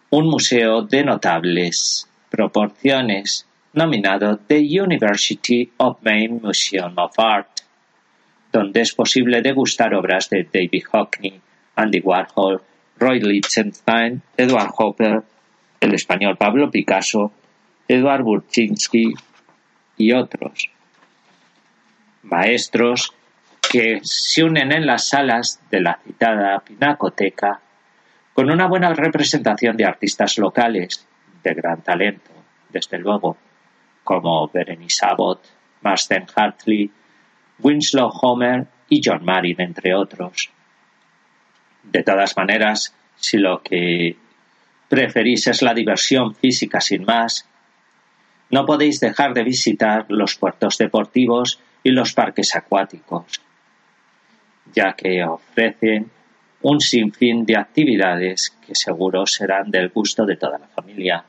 un 0.10 0.28
museo 0.28 0.82
de 0.82 1.04
notables 1.04 2.10
proporciones 2.30 3.48
nominado 3.76 4.38
The 4.38 4.60
University 4.60 5.72
of 5.78 6.02
Maine 6.02 6.40
Museum 6.42 6.94
of 6.98 7.14
Art, 7.18 7.50
donde 8.52 8.82
es 8.82 8.94
posible 8.94 9.42
degustar 9.42 9.94
obras 9.94 10.30
de 10.30 10.48
David 10.52 10.84
Hockney, 10.92 11.42
Andy 11.76 12.00
Warhol, 12.00 12.62
Roy 12.98 13.20
Lichtenstein, 13.20 14.22
Edward 14.38 14.72
Hopper, 14.78 15.24
el 15.82 15.94
español 15.94 16.38
Pablo 16.38 16.72
Picasso, 16.72 17.32
Edward 17.88 18.24
Burczynski 18.24 19.14
y 19.98 20.14
otros. 20.14 20.70
Maestros 22.24 23.14
que 23.72 24.00
se 24.04 24.44
unen 24.44 24.72
en 24.72 24.86
las 24.86 25.10
salas 25.10 25.60
de 25.70 25.82
la 25.82 26.00
citada 26.04 26.60
Pinacoteca 26.60 27.60
con 28.34 28.50
una 28.50 28.68
buena 28.68 28.94
representación 28.94 29.76
de 29.78 29.86
artistas 29.86 30.38
locales 30.38 31.06
de 31.44 31.54
gran 31.54 31.82
talento, 31.82 32.32
desde 32.70 32.98
luego, 33.00 33.38
como 34.06 34.48
Berenice 34.48 35.06
Abbott, 35.06 35.42
Marsden 35.82 36.28
Hartley, 36.34 36.90
Winslow 37.60 38.10
Homer 38.22 38.68
y 38.88 39.02
John 39.04 39.26
Marin, 39.26 39.60
entre 39.60 39.96
otros. 39.96 40.52
De 41.84 42.04
todas 42.04 42.38
maneras, 42.38 42.96
si 43.16 43.38
lo 43.38 43.62
que 43.62 44.16
preferís 44.88 45.48
es 45.48 45.62
la 45.64 45.74
diversión 45.74 46.36
física 46.36 46.80
sin 46.80 47.04
más, 47.04 47.50
no 48.52 48.66
podéis 48.66 49.00
dejar 49.00 49.34
de 49.34 49.44
visitar 49.44 50.06
los 50.10 50.36
puertos 50.36 50.78
deportivos 50.78 51.60
y 51.84 51.90
los 51.90 52.14
parques 52.14 52.56
acuáticos, 52.56 53.42
ya 54.72 54.94
que 54.94 55.24
ofrecen 55.24 56.12
un 56.62 56.80
sinfín 56.80 57.44
de 57.46 57.58
actividades 57.58 58.56
que 58.66 58.76
seguro 58.76 59.26
serán 59.26 59.72
del 59.72 59.90
gusto 59.90 60.26
de 60.26 60.38
toda 60.38 60.60
la 60.60 60.68
familia. 60.68 61.26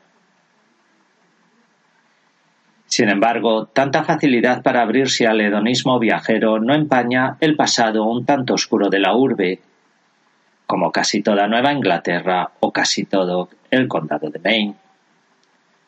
Sin 2.96 3.10
embargo, 3.10 3.66
tanta 3.66 4.04
facilidad 4.04 4.62
para 4.62 4.80
abrirse 4.80 5.26
al 5.26 5.42
hedonismo 5.42 5.98
viajero 5.98 6.58
no 6.60 6.74
empaña 6.74 7.36
el 7.40 7.54
pasado 7.54 8.04
un 8.04 8.24
tanto 8.24 8.54
oscuro 8.54 8.88
de 8.88 8.98
la 8.98 9.14
urbe, 9.14 9.60
como 10.66 10.90
casi 10.90 11.20
toda 11.20 11.46
Nueva 11.46 11.74
Inglaterra 11.74 12.52
o 12.58 12.72
casi 12.72 13.04
todo 13.04 13.50
el 13.70 13.86
condado 13.86 14.30
de 14.30 14.38
Maine. 14.38 14.76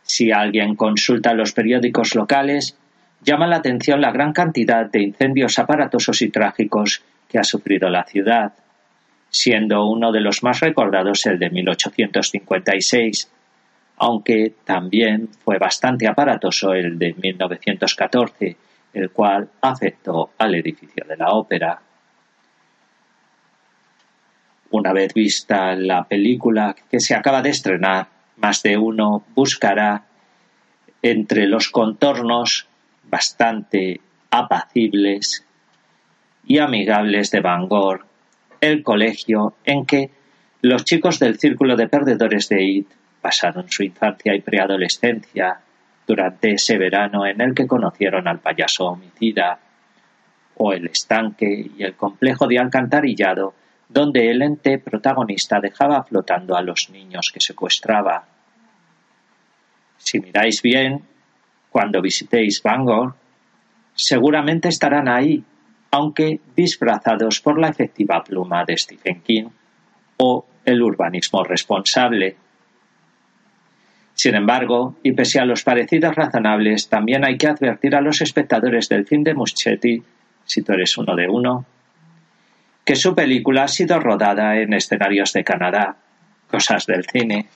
Si 0.03 0.33
alguien 0.33 0.77
consulta 0.77 1.33
los 1.33 1.55
periódicos 1.55 2.15
locales, 2.15 2.77
llama 3.23 3.47
la 3.47 3.57
atención 3.57 4.03
la 4.03 4.13
gran 4.13 4.35
cantidad 4.35 4.85
de 4.85 5.01
incendios 5.01 5.59
aparatosos 5.59 6.21
y 6.21 6.29
trágicos 6.29 7.03
que 7.27 7.39
ha 7.39 7.43
sufrido 7.43 7.89
la 7.89 8.05
ciudad 8.05 8.53
siendo 9.31 9.87
uno 9.87 10.13
de 10.13 10.21
los 10.21 10.43
más 10.43 10.61
recordados 10.61 11.27
el 11.27 11.39
de 11.39 11.51
1856, 11.51 13.31
aunque 13.99 14.55
también 14.65 15.29
fue 15.45 15.59
bastante 15.59 16.07
aparatoso 16.07 16.73
el 16.73 16.99
de 16.99 17.15
1914, 17.15 18.57
el 18.93 19.11
cual 19.11 19.49
afectó 19.61 20.31
al 20.39 20.55
edificio 20.55 21.05
de 21.07 21.17
la 21.17 21.31
ópera. 21.31 21.81
Una 24.71 24.93
vez 24.93 25.15
vista 25.15 25.75
la 25.75 26.05
película 26.05 26.77
que 26.91 27.01
se 27.01 27.15
acaba 27.15 27.43
de 27.43 27.51
estrenar, 27.51 28.09
más 28.37 28.63
de 28.63 28.77
uno 28.77 29.25
buscará 29.35 30.05
entre 31.03 31.47
los 31.47 31.69
contornos 31.69 32.67
bastante 33.05 34.01
apacibles 34.31 35.45
y 36.47 36.59
amigables 36.59 37.31
de 37.31 37.41
Van 37.41 37.69
Gogh 37.69 38.05
el 38.61 38.83
colegio 38.83 39.55
en 39.65 39.87
que 39.87 40.11
los 40.63 40.85
chicos 40.85 41.19
del 41.19 41.39
Círculo 41.39 41.77
de 41.77 41.89
Perdedores 41.89 42.49
de 42.49 42.63
IT 42.63 42.98
pasaron 43.21 43.67
su 43.69 43.83
infancia 43.83 44.35
y 44.35 44.41
preadolescencia 44.41 45.61
durante 46.07 46.53
ese 46.53 46.79
verano 46.79 47.27
en 47.27 47.41
el 47.41 47.55
que 47.55 47.67
conocieron 47.67 48.27
al 48.27 48.39
payaso 48.39 48.87
homicida, 48.87 49.59
o 50.57 50.73
el 50.73 50.87
estanque 50.87 51.71
y 51.77 51.83
el 51.85 51.95
complejo 51.95 52.47
de 52.47 52.59
alcantarillado 52.59 53.55
donde 53.89 54.31
el 54.31 54.43
ente 54.43 54.79
protagonista 54.79 55.61
dejaba 55.61 56.03
flotando 56.03 56.57
a 56.57 56.63
los 56.63 56.91
niños 56.91 57.31
que 57.33 57.41
secuestraba. 57.41 58.27
Si 59.97 60.21
miráis 60.21 60.61
bien, 60.63 61.03
cuando 61.71 62.03
visitéis 62.03 62.63
Bangor, 62.63 63.15
seguramente 63.95 64.69
estarán 64.69 65.09
ahí 65.09 65.43
aunque 65.91 66.41
disfrazados 66.55 67.41
por 67.41 67.59
la 67.59 67.69
efectiva 67.69 68.23
pluma 68.23 68.65
de 68.67 68.77
Stephen 68.77 69.23
King 69.23 69.49
o 70.19 70.45
el 70.65 70.83
urbanismo 70.83 71.43
responsable. 71.45 72.37
Sin 74.19 74.35
embargo, 74.35 74.97
y 75.05 75.13
pese 75.13 75.39
a 75.39 75.45
los 75.45 75.63
parecidos 75.63 76.17
razonables, 76.17 76.89
también 76.89 77.25
hay 77.25 77.39
que 77.39 77.47
advertir 77.47 77.95
a 77.95 78.01
los 78.01 78.21
espectadores 78.21 78.89
del 78.89 79.07
film 79.07 79.23
de 79.23 79.33
Muschetti, 79.33 80.03
si 80.45 80.63
tú 80.63 80.73
eres 80.73 80.99
uno 80.99 81.15
de 81.15 81.29
uno, 81.29 81.65
que 82.85 82.97
su 82.97 83.15
película 83.15 83.63
ha 83.63 83.69
sido 83.69 84.01
rodada 84.01 84.57
en 84.57 84.75
escenarios 84.75 85.33
de 85.35 85.45
Canadá, 85.45 85.95
cosas 86.51 86.85
del 86.87 87.05
cine. 87.05 87.47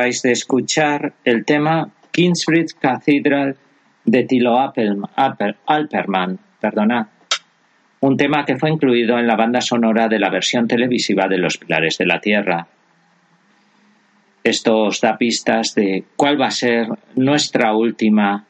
De 0.00 0.32
escuchar 0.32 1.12
el 1.26 1.44
tema 1.44 1.90
Kingsbridge 2.10 2.72
Cathedral 2.80 3.56
de 4.06 4.24
Tilo 4.24 4.56
Alperman, 5.66 6.38
un 8.00 8.16
tema 8.16 8.46
que 8.46 8.56
fue 8.56 8.70
incluido 8.70 9.18
en 9.18 9.26
la 9.26 9.36
banda 9.36 9.60
sonora 9.60 10.08
de 10.08 10.18
la 10.18 10.30
versión 10.30 10.66
televisiva 10.66 11.28
de 11.28 11.36
Los 11.36 11.58
Pilares 11.58 11.98
de 11.98 12.06
la 12.06 12.18
Tierra. 12.18 12.66
Esto 14.42 14.84
os 14.84 15.02
da 15.02 15.18
pistas 15.18 15.74
de 15.74 16.04
cuál 16.16 16.40
va 16.40 16.46
a 16.46 16.50
ser 16.50 16.88
nuestra 17.16 17.74
última 17.74 18.46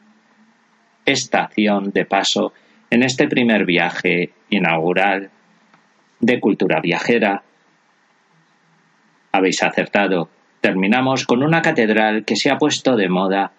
estación 1.05 1.91
de 1.91 2.05
paso 2.05 2.53
en 2.89 3.03
este 3.03 3.27
primer 3.27 3.65
viaje 3.65 4.31
inaugural 4.49 5.29
de 6.21 6.39
cultura 6.39 6.79
viajera. 6.79 7.43
Habéis 9.33 9.61
acertado. 9.61 10.29
Terminamos 10.61 11.25
con 11.25 11.43
una 11.43 11.61
catedral 11.61 12.23
que 12.23 12.35
se 12.35 12.51
ha 12.51 12.57
puesto 12.57 12.95
de 12.95 13.09
moda 13.09 13.51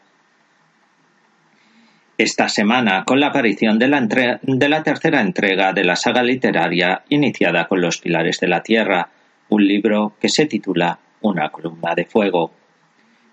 esta 2.16 2.48
semana 2.48 3.04
con 3.04 3.18
la 3.18 3.28
aparición 3.28 3.78
de 3.80 3.88
la, 3.88 4.00
de 4.00 4.68
la, 4.68 4.82
tercera 4.84 5.20
entrega 5.20 5.72
de 5.72 5.82
la 5.82 5.96
saga 5.96 6.22
literaria 6.22 7.02
iniciada 7.08 7.66
con 7.66 7.80
Los 7.80 7.98
Pilares 7.98 8.38
de 8.38 8.46
la 8.46 8.62
Tierra, 8.62 9.08
un 9.48 9.66
libro 9.66 10.14
que 10.20 10.28
se 10.28 10.46
titula 10.46 11.00
Una 11.22 11.48
columna 11.48 11.94
de 11.96 12.04
fuego. 12.04 12.52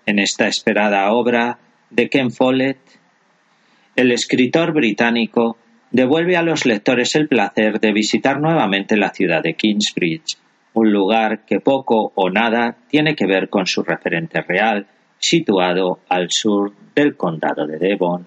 En 0.06 0.18
esta 0.18 0.48
esperada 0.48 1.12
obra 1.12 1.58
de 1.90 2.08
Ken 2.08 2.32
Follett, 2.32 2.78
el 3.94 4.10
escritor 4.10 4.72
británico 4.72 5.56
devuelve 5.92 6.36
a 6.36 6.42
los 6.42 6.66
lectores 6.66 7.14
el 7.14 7.28
placer 7.28 7.78
de 7.78 7.92
visitar 7.92 8.40
nuevamente 8.40 8.96
la 8.96 9.10
ciudad 9.10 9.42
de 9.42 9.54
Kingsbridge, 9.54 10.36
un 10.74 10.92
lugar 10.92 11.44
que 11.44 11.60
poco 11.60 12.12
o 12.14 12.30
nada 12.30 12.76
tiene 12.88 13.14
que 13.14 13.26
ver 13.26 13.48
con 13.48 13.66
su 13.66 13.82
referente 13.82 14.40
real, 14.42 14.86
situado 15.18 16.00
al 16.08 16.30
sur 16.30 16.72
del 16.94 17.16
condado 17.16 17.66
de 17.66 17.78
Devon. 17.78 18.26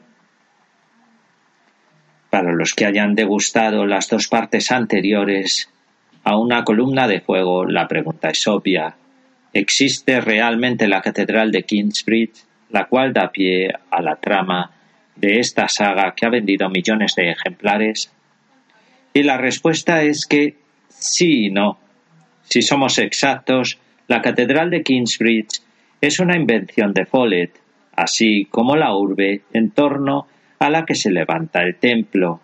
Para 2.30 2.52
los 2.52 2.74
que 2.74 2.86
hayan 2.86 3.16
degustado 3.16 3.86
las 3.86 4.10
dos 4.10 4.28
partes 4.28 4.72
anteriores 4.72 5.70
a 6.24 6.38
una 6.38 6.64
columna 6.64 7.08
de 7.08 7.22
fuego, 7.22 7.66
la 7.66 7.88
pregunta 7.88 8.30
es 8.30 8.48
obvia. 8.48 8.96
¿Existe 9.54 10.20
realmente 10.20 10.88
la 10.88 11.02
Catedral 11.02 11.52
de 11.52 11.64
Kingsbridge, 11.64 12.44
la 12.72 12.86
cual 12.86 13.14
da 13.14 13.32
pie 13.32 13.72
a 13.92 14.02
la 14.02 14.16
trama 14.16 14.72
de 15.16 15.40
esta 15.40 15.68
saga 15.68 16.14
que 16.16 16.26
ha 16.26 16.30
vendido 16.30 16.70
millones 16.70 17.14
de 17.16 17.30
ejemplares? 17.30 18.12
Y 19.14 19.22
la 19.22 19.38
respuesta 19.38 20.02
es 20.02 20.26
que 20.26 20.58
sí 20.90 21.46
y 21.46 21.52
no. 21.52 21.78
Si 22.44 22.62
somos 22.62 22.98
exactos, 23.00 23.80
la 24.08 24.22
Catedral 24.22 24.70
de 24.70 24.84
Kingsbridge 24.84 25.62
es 26.02 26.20
una 26.20 26.36
invención 26.36 26.94
de 26.94 27.06
Follett, 27.06 27.60
así 27.96 28.46
como 28.52 28.76
la 28.76 28.96
urbe 28.96 29.42
en 29.54 29.72
torno 29.72 30.28
a 30.60 30.70
la 30.70 30.86
que 30.86 30.96
se 30.96 31.12
levanta 31.12 31.62
el 31.62 31.76
templo. 31.76 32.42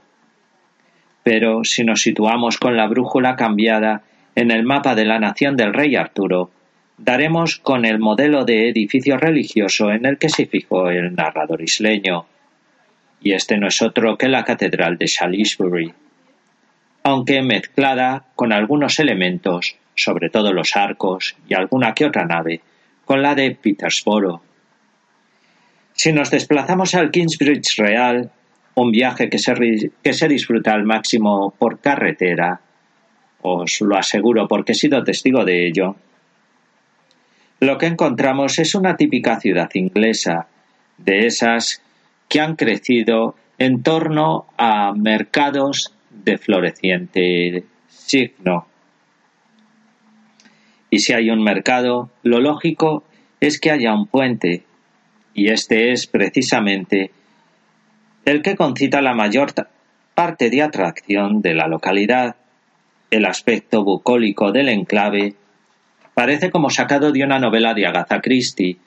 Pero 1.24 1.64
si 1.64 1.84
nos 1.84 2.02
situamos 2.02 2.58
con 2.58 2.78
la 2.78 2.88
brújula 2.88 3.36
cambiada 3.36 4.04
en 4.36 4.52
el 4.52 4.64
mapa 4.64 4.96
de 4.96 5.06
la 5.06 5.20
nación 5.20 5.58
del 5.58 5.74
rey 5.74 5.96
Arturo, 5.96 6.52
daremos 6.98 7.60
con 7.60 7.86
el 7.86 8.00
modelo 8.00 8.46
de 8.46 8.70
edificio 8.70 9.18
religioso 9.18 9.92
en 9.92 10.06
el 10.06 10.18
que 10.18 10.30
se 10.30 10.46
fijó 10.46 10.90
el 10.90 11.16
narrador 11.16 11.62
isleño, 11.62 12.26
y 13.22 13.34
este 13.34 13.58
no 13.58 13.68
es 13.68 13.82
otro 13.82 14.18
que 14.18 14.30
la 14.30 14.44
Catedral 14.44 14.98
de 14.98 15.08
Salisbury, 15.08 15.94
aunque 17.04 17.42
mezclada 17.42 18.26
con 18.36 18.54
algunos 18.54 19.00
elementos, 19.00 19.76
sobre 20.02 20.30
todo 20.30 20.54
los 20.54 20.76
arcos 20.76 21.36
y 21.48 21.54
alguna 21.54 21.94
que 21.94 22.06
otra 22.06 22.26
nave, 22.26 22.62
con 23.06 23.22
la 23.22 23.36
de 23.36 23.52
Petersboro. 23.52 24.42
Si 25.94 26.14
nos 26.14 26.32
desplazamos 26.32 26.96
al 26.96 27.12
Kingsbridge 27.12 27.78
Real, 27.78 28.32
un 28.76 28.92
viaje 28.92 29.30
que 29.30 29.38
se, 29.38 29.92
que 30.02 30.14
se 30.14 30.28
disfruta 30.28 30.74
al 30.74 30.84
máximo 30.84 31.54
por 31.58 31.80
carretera, 31.80 32.62
os 33.42 33.82
lo 33.82 33.98
aseguro 33.98 34.48
porque 34.48 34.72
he 34.72 34.76
sido 34.76 35.04
testigo 35.04 35.44
de 35.44 35.68
ello, 35.68 35.96
lo 37.60 37.78
que 37.78 37.88
encontramos 37.88 38.58
es 38.60 38.74
una 38.74 38.96
típica 38.96 39.40
ciudad 39.40 39.70
inglesa, 39.74 40.48
de 40.98 41.26
esas 41.26 41.82
que 42.30 42.40
han 42.40 42.56
crecido 42.56 43.36
en 43.58 43.84
torno 43.84 44.46
a 44.58 44.94
mercados 44.94 45.94
de 46.10 46.38
floreciente 46.38 47.66
signo. 47.90 48.68
Y 50.89 50.99
si 50.99 51.13
hay 51.13 51.30
un 51.30 51.43
mercado, 51.43 52.10
lo 52.23 52.39
lógico 52.39 53.04
es 53.39 53.60
que 53.60 53.71
haya 53.71 53.93
un 53.93 54.08
puente, 54.08 54.63
y 55.34 55.49
este 55.49 55.91
es 55.91 56.08
precisamente 56.08 57.12
el 58.25 58.41
que 58.41 58.56
concita 58.56 59.02
la 59.02 59.13
mayor 59.13 59.54
parte 60.13 60.49
de 60.49 60.62
atracción 60.62 61.41
de 61.41 61.54
la 61.54 61.67
localidad. 61.67 62.36
El 63.10 63.25
aspecto 63.25 63.84
bucólico 63.84 64.52
del 64.52 64.69
enclave 64.69 65.36
parece 66.13 66.52
como 66.52 66.69
sacado 66.69 67.12
de 67.12 67.23
una 67.23 67.39
novela 67.39 67.73
de 67.73 67.88
Agatha 67.88 68.21
Christie, 68.21 68.78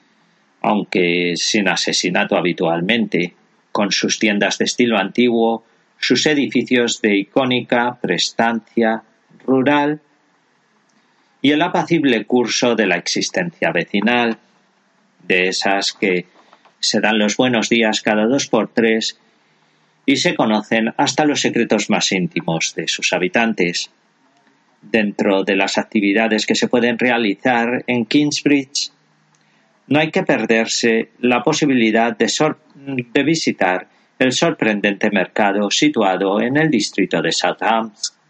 aunque 0.61 1.33
sin 1.35 1.67
asesinato 1.67 2.37
habitualmente, 2.37 3.33
con 3.71 3.91
sus 3.91 4.19
tiendas 4.19 4.59
de 4.59 4.65
estilo 4.65 4.97
antiguo, 4.97 5.65
sus 5.97 6.25
edificios 6.27 7.01
de 7.01 7.17
icónica 7.17 7.97
prestancia 8.01 9.03
rural 9.45 10.01
y 11.43 11.51
el 11.51 11.61
apacible 11.61 12.25
curso 12.25 12.73
de 12.73 12.87
la 12.87 12.95
existencia 12.95 13.71
vecinal, 13.73 14.37
de 15.27 15.49
esas 15.49 15.91
que 15.91 16.25
se 16.79 17.01
dan 17.01 17.19
los 17.19 17.35
buenos 17.35 17.67
días 17.67 18.01
cada 18.01 18.25
dos 18.25 18.47
por 18.47 18.69
tres 18.69 19.19
y 20.05 20.15
se 20.15 20.35
conocen 20.35 20.93
hasta 20.95 21.25
los 21.25 21.41
secretos 21.41 21.89
más 21.89 22.13
íntimos 22.13 22.73
de 22.75 22.87
sus 22.87 23.11
habitantes. 23.11 23.91
Dentro 24.81 25.43
de 25.43 25.57
las 25.57 25.77
actividades 25.77 26.45
que 26.45 26.55
se 26.55 26.69
pueden 26.69 26.97
realizar 26.97 27.83
en 27.87 28.05
Kingsbridge, 28.05 28.91
no 29.87 29.99
hay 29.99 30.11
que 30.11 30.23
perderse 30.23 31.09
la 31.19 31.43
posibilidad 31.43 32.17
de, 32.17 33.23
visitar 33.23 33.89
el 34.17 34.31
sorprendente 34.31 35.11
mercado 35.11 35.69
situado 35.69 36.41
en 36.41 36.55
el 36.55 36.69
distrito 36.69 37.21
de 37.21 37.33
Southampton. 37.33 38.22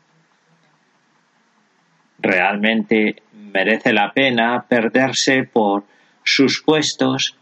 Realmente 2.23 3.17
merece 3.33 3.91
la 3.91 4.13
pena 4.13 4.65
perderse 4.67 5.43
por 5.43 5.83
sus 6.23 6.63
puestos 6.63 7.37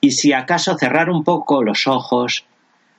y 0.00 0.12
si 0.12 0.32
acaso 0.32 0.78
cerrar 0.78 1.10
un 1.10 1.22
poco 1.22 1.62
los 1.62 1.86
ojos 1.86 2.46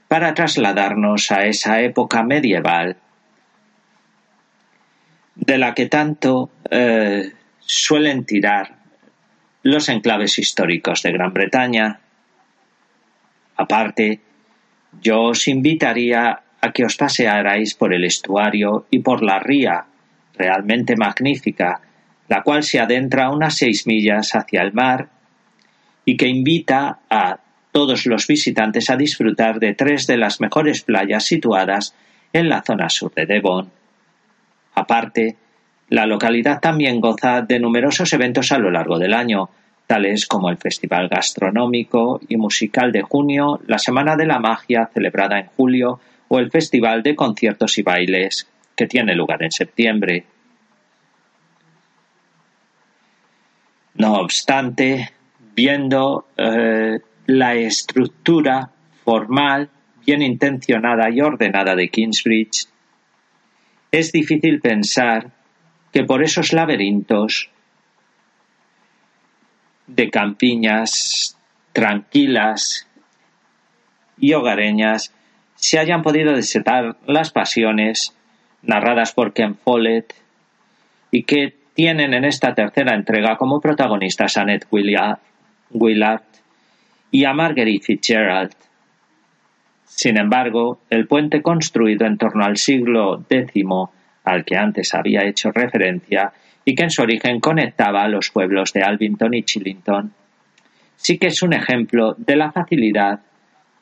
para 0.08 0.36
trasladarnos 0.36 1.32
a 1.32 1.46
esa 1.46 1.82
época 1.82 2.22
medieval 2.22 2.98
de 5.36 5.58
la 5.58 5.74
que 5.74 5.88
tanto 5.88 6.52
eh, 6.70 7.34
suelen 7.60 8.26
tirar 8.26 8.76
los 9.64 9.90
enclaves 9.90 10.38
históricos 10.38 11.02
de 11.02 11.12
Gran 11.12 11.34
Bretaña. 11.34 12.00
Aparte, 13.58 14.22
yo 15.02 15.24
os 15.24 15.48
invitaría 15.48 16.42
a 16.62 16.72
que 16.72 16.86
os 16.86 16.96
pasearais 16.96 17.74
por 17.74 17.94
el 17.94 18.04
estuario 18.04 18.86
y 18.92 19.00
por 19.00 19.24
la 19.24 19.40
ría, 19.40 19.89
realmente 20.40 20.96
magnífica, 20.96 21.82
la 22.30 22.42
cual 22.42 22.64
se 22.64 22.80
adentra 22.80 23.30
unas 23.30 23.58
seis 23.58 23.86
millas 23.86 24.34
hacia 24.34 24.62
el 24.62 24.74
mar 24.74 25.10
y 26.06 26.16
que 26.16 26.28
invita 26.28 27.00
a 27.10 27.40
todos 27.72 28.06
los 28.06 28.26
visitantes 28.26 28.90
a 28.90 28.96
disfrutar 28.96 29.60
de 29.60 29.76
tres 29.76 30.08
de 30.08 30.18
las 30.18 30.40
mejores 30.40 30.82
playas 30.82 31.26
situadas 31.26 31.94
en 32.34 32.50
la 32.50 32.64
zona 32.64 32.90
sur 32.90 33.14
de 33.14 33.26
Devon. 33.26 33.70
Aparte, 34.74 35.36
la 35.90 36.06
localidad 36.06 36.62
también 36.62 37.02
goza 37.02 37.42
de 37.42 37.60
numerosos 37.60 38.14
eventos 38.14 38.52
a 38.52 38.60
lo 38.60 38.72
largo 38.72 38.98
del 38.98 39.14
año, 39.14 39.50
tales 39.88 40.26
como 40.26 40.50
el 40.50 40.58
Festival 40.58 41.10
Gastronómico 41.10 42.22
y 42.28 42.38
Musical 42.38 42.92
de 42.92 43.02
junio, 43.02 43.60
la 43.68 43.80
Semana 43.80 44.16
de 44.16 44.28
la 44.28 44.40
Magia 44.40 44.90
celebrada 44.94 45.40
en 45.40 45.48
julio 45.48 46.00
o 46.28 46.40
el 46.40 46.52
Festival 46.52 47.02
de 47.04 47.16
Conciertos 47.16 47.78
y 47.80 47.82
Bailes 47.82 48.48
que 48.80 48.88
tiene 48.88 49.14
lugar 49.14 49.44
en 49.44 49.52
septiembre. 49.52 50.24
No 53.96 54.14
obstante, 54.14 55.10
viendo 55.54 56.28
eh, 56.38 57.00
la 57.26 57.56
estructura 57.56 58.72
formal, 59.04 59.70
bien 60.06 60.22
intencionada 60.22 61.10
y 61.10 61.20
ordenada 61.20 61.76
de 61.76 61.90
Kingsbridge, 61.90 62.70
es 63.92 64.14
difícil 64.14 64.62
pensar 64.62 65.30
que 65.92 66.06
por 66.06 66.24
esos 66.24 66.54
laberintos 66.54 67.50
de 69.88 70.10
campiñas 70.10 71.38
tranquilas 71.74 72.88
y 74.18 74.32
hogareñas 74.32 75.14
se 75.56 75.80
hayan 75.80 76.02
podido 76.02 76.32
desatar 76.32 76.96
las 77.06 77.32
pasiones 77.32 78.16
narradas 78.64 79.14
por 79.14 79.34
Ken 79.34 79.56
Follett 79.56 80.14
y 81.12 81.24
que 81.24 81.56
tienen 81.74 82.14
en 82.14 82.26
esta 82.26 82.54
tercera 82.54 82.96
entrega 82.96 83.38
como 83.38 83.62
protagonistas 83.62 84.38
a 84.38 84.46
Ned 84.46 84.64
Willard 84.70 86.22
y 87.12 87.26
a 87.26 87.34
Marguerite 87.34 87.86
Fitzgerald. 87.86 88.54
Sin 89.86 90.18
embargo, 90.18 90.82
el 90.90 91.08
puente 91.08 91.42
construido 91.42 92.06
en 92.06 92.18
torno 92.18 92.46
al 92.46 92.58
siglo 92.58 93.24
X, 93.30 93.66
al 94.24 94.46
que 94.46 94.56
antes 94.56 94.94
había 94.94 95.26
hecho 95.26 95.52
referencia, 95.52 96.32
y 96.66 96.76
que 96.76 96.84
en 96.84 96.92
su 96.92 97.02
origen 97.02 97.40
conectaba 97.40 98.04
a 98.04 98.10
los 98.10 98.30
pueblos 98.30 98.74
de 98.74 98.84
Alvington 98.84 99.34
y 99.34 99.44
Chillington, 99.44 100.14
sí 100.96 101.18
que 101.18 101.28
es 101.28 101.42
un 101.42 101.54
ejemplo 101.54 102.14
de 102.18 102.36
la 102.36 102.52
facilidad 102.52 103.22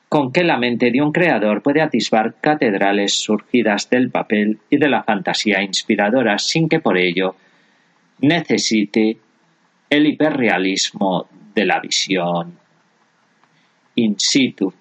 con 0.08 0.32
que 0.32 0.42
la 0.42 0.56
mente 0.56 0.90
de 0.90 1.02
un 1.02 1.12
creador 1.12 1.62
puede 1.62 1.82
atisbar 1.82 2.36
catedrales 2.40 3.14
surgidas 3.14 3.90
del 3.90 4.10
papel 4.10 4.58
y 4.70 4.78
de 4.78 4.88
la 4.88 5.02
fantasía 5.02 5.62
inspiradora 5.62 6.38
sin 6.38 6.68
que 6.68 6.80
por 6.80 6.96
ello 6.96 7.36
necesite 8.20 9.18
el 9.90 10.06
hiperrealismo 10.06 11.26
de 11.54 11.66
la 11.66 11.80
visión 11.80 12.58
in 13.98 14.14
situ. 14.18 14.72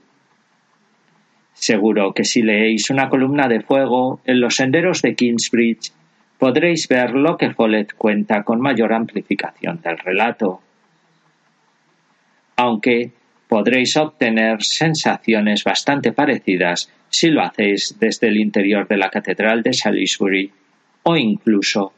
Seguro 1.54 2.13
que 2.13 2.24
si 2.24 2.44
leéis 2.44 2.90
una 2.92 3.10
columna 3.10 3.48
de 3.48 3.62
fuego 3.62 4.22
en 4.26 4.40
los 4.40 4.56
senderos 4.56 5.02
de 5.02 5.16
Kingsbridge 5.16 5.92
podréis 6.38 6.88
ver 6.88 7.15
lo 7.15 7.36
que 7.36 7.50
Follett 7.50 7.96
cuenta 7.96 8.44
con 8.44 8.62
mayor 8.62 8.94
amplificación 8.94 9.82
del 9.82 9.98
relato. 9.98 10.62
Aunque 12.58 13.12
podréis 13.48 13.95
obtener 13.98 14.62
sensaciones 14.63 15.63
bastante 15.63 16.12
parecidas 16.12 16.91
si 17.10 17.29
lo 17.29 17.41
hacéis 17.41 17.95
desde 18.00 18.27
el 18.27 18.37
interior 18.37 18.87
de 18.87 18.98
la 18.98 19.10
Catedral 19.10 19.63
de 19.63 19.73
Salisbury 19.73 20.52
o 21.04 21.15
incluso 21.15 21.93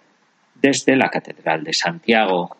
desde 0.55 0.95
la 0.95 1.09
Catedral 1.09 1.63
de 1.63 1.73
Santiago. 1.73 2.55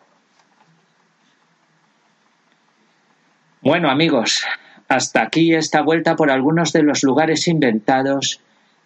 Bueno 3.62 3.90
amigos, 3.90 4.44
hasta 4.88 5.22
aquí 5.22 5.54
esta 5.54 5.82
vuelta 5.82 6.16
por 6.16 6.30
algunos 6.30 6.72
de 6.72 6.82
los 6.82 7.04
lugares 7.04 7.46
inventados 7.46 8.40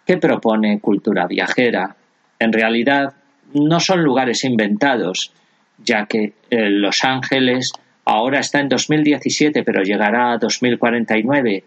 que 0.05 0.17
propone 0.17 0.79
Cultura 0.79 1.25
Viajera. 1.27 1.95
En 2.37 2.53
realidad 2.53 3.13
no 3.53 3.79
son 3.79 4.03
lugares 4.03 4.43
inventados, 4.43 5.31
ya 5.77 6.05
que 6.05 6.33
eh, 6.49 6.69
Los 6.69 7.03
Ángeles 7.03 7.71
Ahora 8.05 8.39
está 8.39 8.59
en 8.59 8.69
2017, 8.69 9.63
pero 9.63 9.81
llegará 9.81 10.33
a 10.33 10.37
2049. 10.37 11.63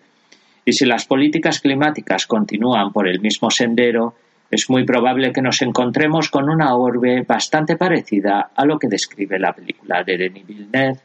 Y 0.65 0.73
si 0.73 0.87
las 0.87 1.05
políticas 1.05 1.61
climáticas 1.61 2.27
continúan 2.27 2.93
por 2.93 3.09
el 3.09 3.21
mismo 3.21 3.51
sendero, 3.51 4.15
es 4.51 4.71
muy 4.71 4.85
probable 4.85 5.33
que 5.33 5.43
nos 5.43 5.61
encontremos 5.63 6.31
con 6.31 6.49
una 6.49 6.75
orbe 6.75 7.23
bastante 7.23 7.77
parecida 7.77 8.51
a 8.55 8.65
lo 8.65 8.79
que 8.79 8.89
describe 8.89 9.39
la 9.39 9.53
película 9.53 10.05
de 10.05 10.17
Denis 10.17 10.47
Villeneuve. 10.47 11.01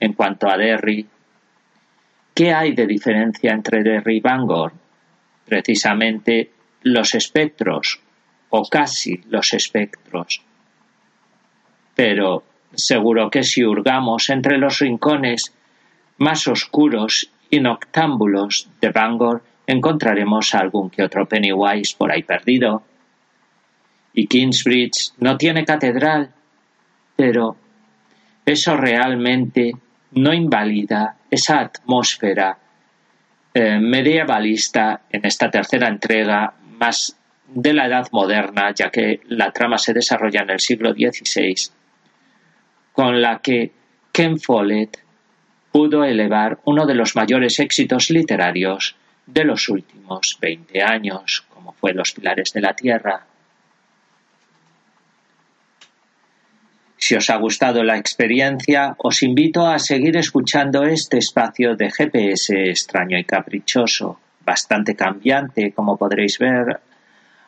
En 0.00 0.12
cuanto 0.12 0.48
a 0.50 0.58
Derry, 0.58 1.06
¿qué 2.34 2.52
hay 2.52 2.74
de 2.74 2.86
diferencia 2.86 3.52
entre 3.52 3.82
Derry 3.82 4.16
y 4.16 4.20
Bangor? 4.20 4.72
Precisamente 5.46 6.50
los 6.82 7.14
espectros, 7.14 8.00
o 8.50 8.62
casi 8.68 9.22
los 9.28 9.54
espectros. 9.54 10.42
Pero 11.94 12.42
Seguro 12.74 13.30
que 13.30 13.42
si 13.42 13.64
hurgamos 13.64 14.28
entre 14.30 14.58
los 14.58 14.78
rincones 14.80 15.52
más 16.18 16.46
oscuros 16.48 17.30
y 17.50 17.60
noctámbulos 17.60 18.68
de 18.80 18.90
Bangor 18.90 19.42
encontraremos 19.66 20.54
algún 20.54 20.90
que 20.90 21.02
otro 21.02 21.26
Pennywise 21.26 21.94
por 21.96 22.12
ahí 22.12 22.22
perdido. 22.22 22.82
Y 24.12 24.26
Kingsbridge 24.26 25.12
no 25.18 25.36
tiene 25.36 25.64
catedral, 25.64 26.30
pero 27.16 27.56
eso 28.44 28.76
realmente 28.76 29.72
no 30.12 30.32
invalida 30.32 31.16
esa 31.30 31.60
atmósfera 31.60 32.58
eh, 33.52 33.78
medievalista 33.80 35.02
en 35.10 35.26
esta 35.26 35.50
tercera 35.50 35.88
entrega 35.88 36.54
más 36.78 37.16
de 37.48 37.72
la 37.72 37.86
Edad 37.86 38.08
Moderna, 38.12 38.72
ya 38.74 38.90
que 38.90 39.20
la 39.28 39.52
trama 39.52 39.78
se 39.78 39.92
desarrolla 39.92 40.42
en 40.42 40.50
el 40.50 40.60
siglo 40.60 40.92
XVI 40.92 41.54
con 42.96 43.20
la 43.20 43.40
que 43.40 43.72
Ken 44.10 44.40
Follett 44.40 44.98
pudo 45.70 46.02
elevar 46.02 46.60
uno 46.64 46.86
de 46.86 46.94
los 46.94 47.14
mayores 47.14 47.60
éxitos 47.60 48.08
literarios 48.08 48.96
de 49.26 49.44
los 49.44 49.68
últimos 49.68 50.38
veinte 50.40 50.82
años, 50.82 51.44
como 51.52 51.72
fue 51.74 51.92
Los 51.92 52.12
Pilares 52.12 52.54
de 52.54 52.62
la 52.62 52.72
Tierra. 52.72 53.26
Si 56.96 57.14
os 57.14 57.28
ha 57.28 57.36
gustado 57.36 57.84
la 57.84 57.98
experiencia, 57.98 58.94
os 58.96 59.22
invito 59.22 59.66
a 59.66 59.78
seguir 59.78 60.16
escuchando 60.16 60.84
este 60.84 61.18
espacio 61.18 61.76
de 61.76 61.90
GPS 61.90 62.70
extraño 62.70 63.18
y 63.18 63.24
caprichoso, 63.24 64.18
bastante 64.42 64.96
cambiante, 64.96 65.72
como 65.72 65.98
podréis 65.98 66.38
ver 66.38 66.80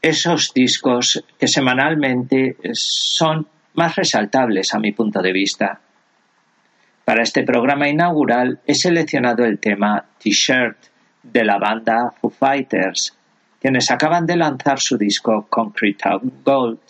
esos 0.00 0.52
discos 0.54 1.24
que 1.38 1.48
semanalmente 1.48 2.56
son 2.72 3.46
más 3.74 3.96
resaltables 3.96 4.74
a 4.74 4.78
mi 4.78 4.92
punto 4.92 5.20
de 5.22 5.32
vista. 5.32 5.80
Para 7.08 7.22
este 7.22 7.42
programa 7.42 7.88
inaugural 7.88 8.60
he 8.66 8.74
seleccionado 8.74 9.42
el 9.46 9.58
tema 9.58 10.04
T-shirt 10.18 10.76
de 11.22 11.42
la 11.42 11.56
banda 11.56 12.12
Foo 12.20 12.28
Fighters, 12.28 13.16
quienes 13.58 13.90
acaban 13.90 14.26
de 14.26 14.36
lanzar 14.36 14.78
su 14.78 14.98
disco 14.98 15.46
Concrete 15.48 16.04
Gold. 16.44 16.80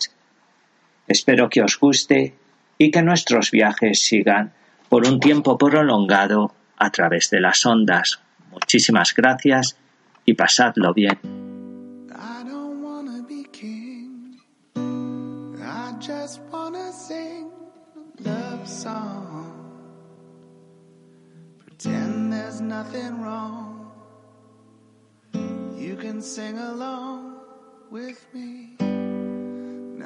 Espero 1.07 1.47
que 1.47 1.61
os 1.61 1.79
guste 1.79 2.35
y 2.77 2.91
que 2.91 3.01
nuestros 3.01 3.49
viajes 3.49 4.01
sigan 4.01 4.51
por 4.89 5.07
un 5.07 5.21
tiempo 5.21 5.57
prolongado 5.57 6.53
a 6.77 6.89
través 6.89 7.29
de 7.29 7.39
las 7.39 7.65
ondas. 7.65 8.19
Muchísimas 8.51 9.15
gracias 9.15 9.77
y 10.25 10.33
pasadlo 10.33 10.93
bien. 10.93 11.17
Pretend 21.79 22.33
there's 22.33 22.59
nothing 22.59 23.21
wrong. 23.21 23.89
You 25.77 25.95
can 25.95 26.21
sing 26.21 26.57
along 26.57 27.39
with 27.89 28.25
me. 28.33 28.75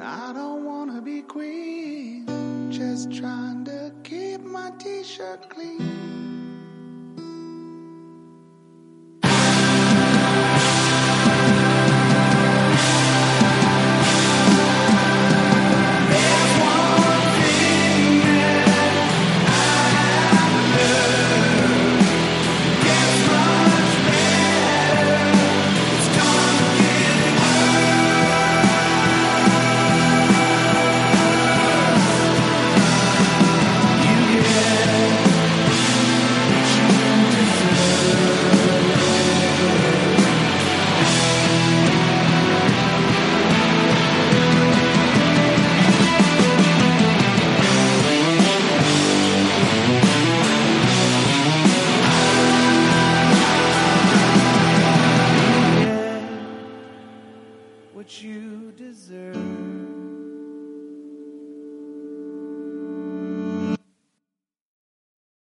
I 0.00 0.32
don't 0.32 0.64
wanna 0.64 1.02
be 1.02 1.22
queen, 1.22 2.26
just 2.70 3.10
trying 3.12 3.64
to 3.64 3.92
keep 4.04 4.40
my 4.42 4.70
t 4.78 5.02
shirt 5.02 5.50
clean. 5.50 6.23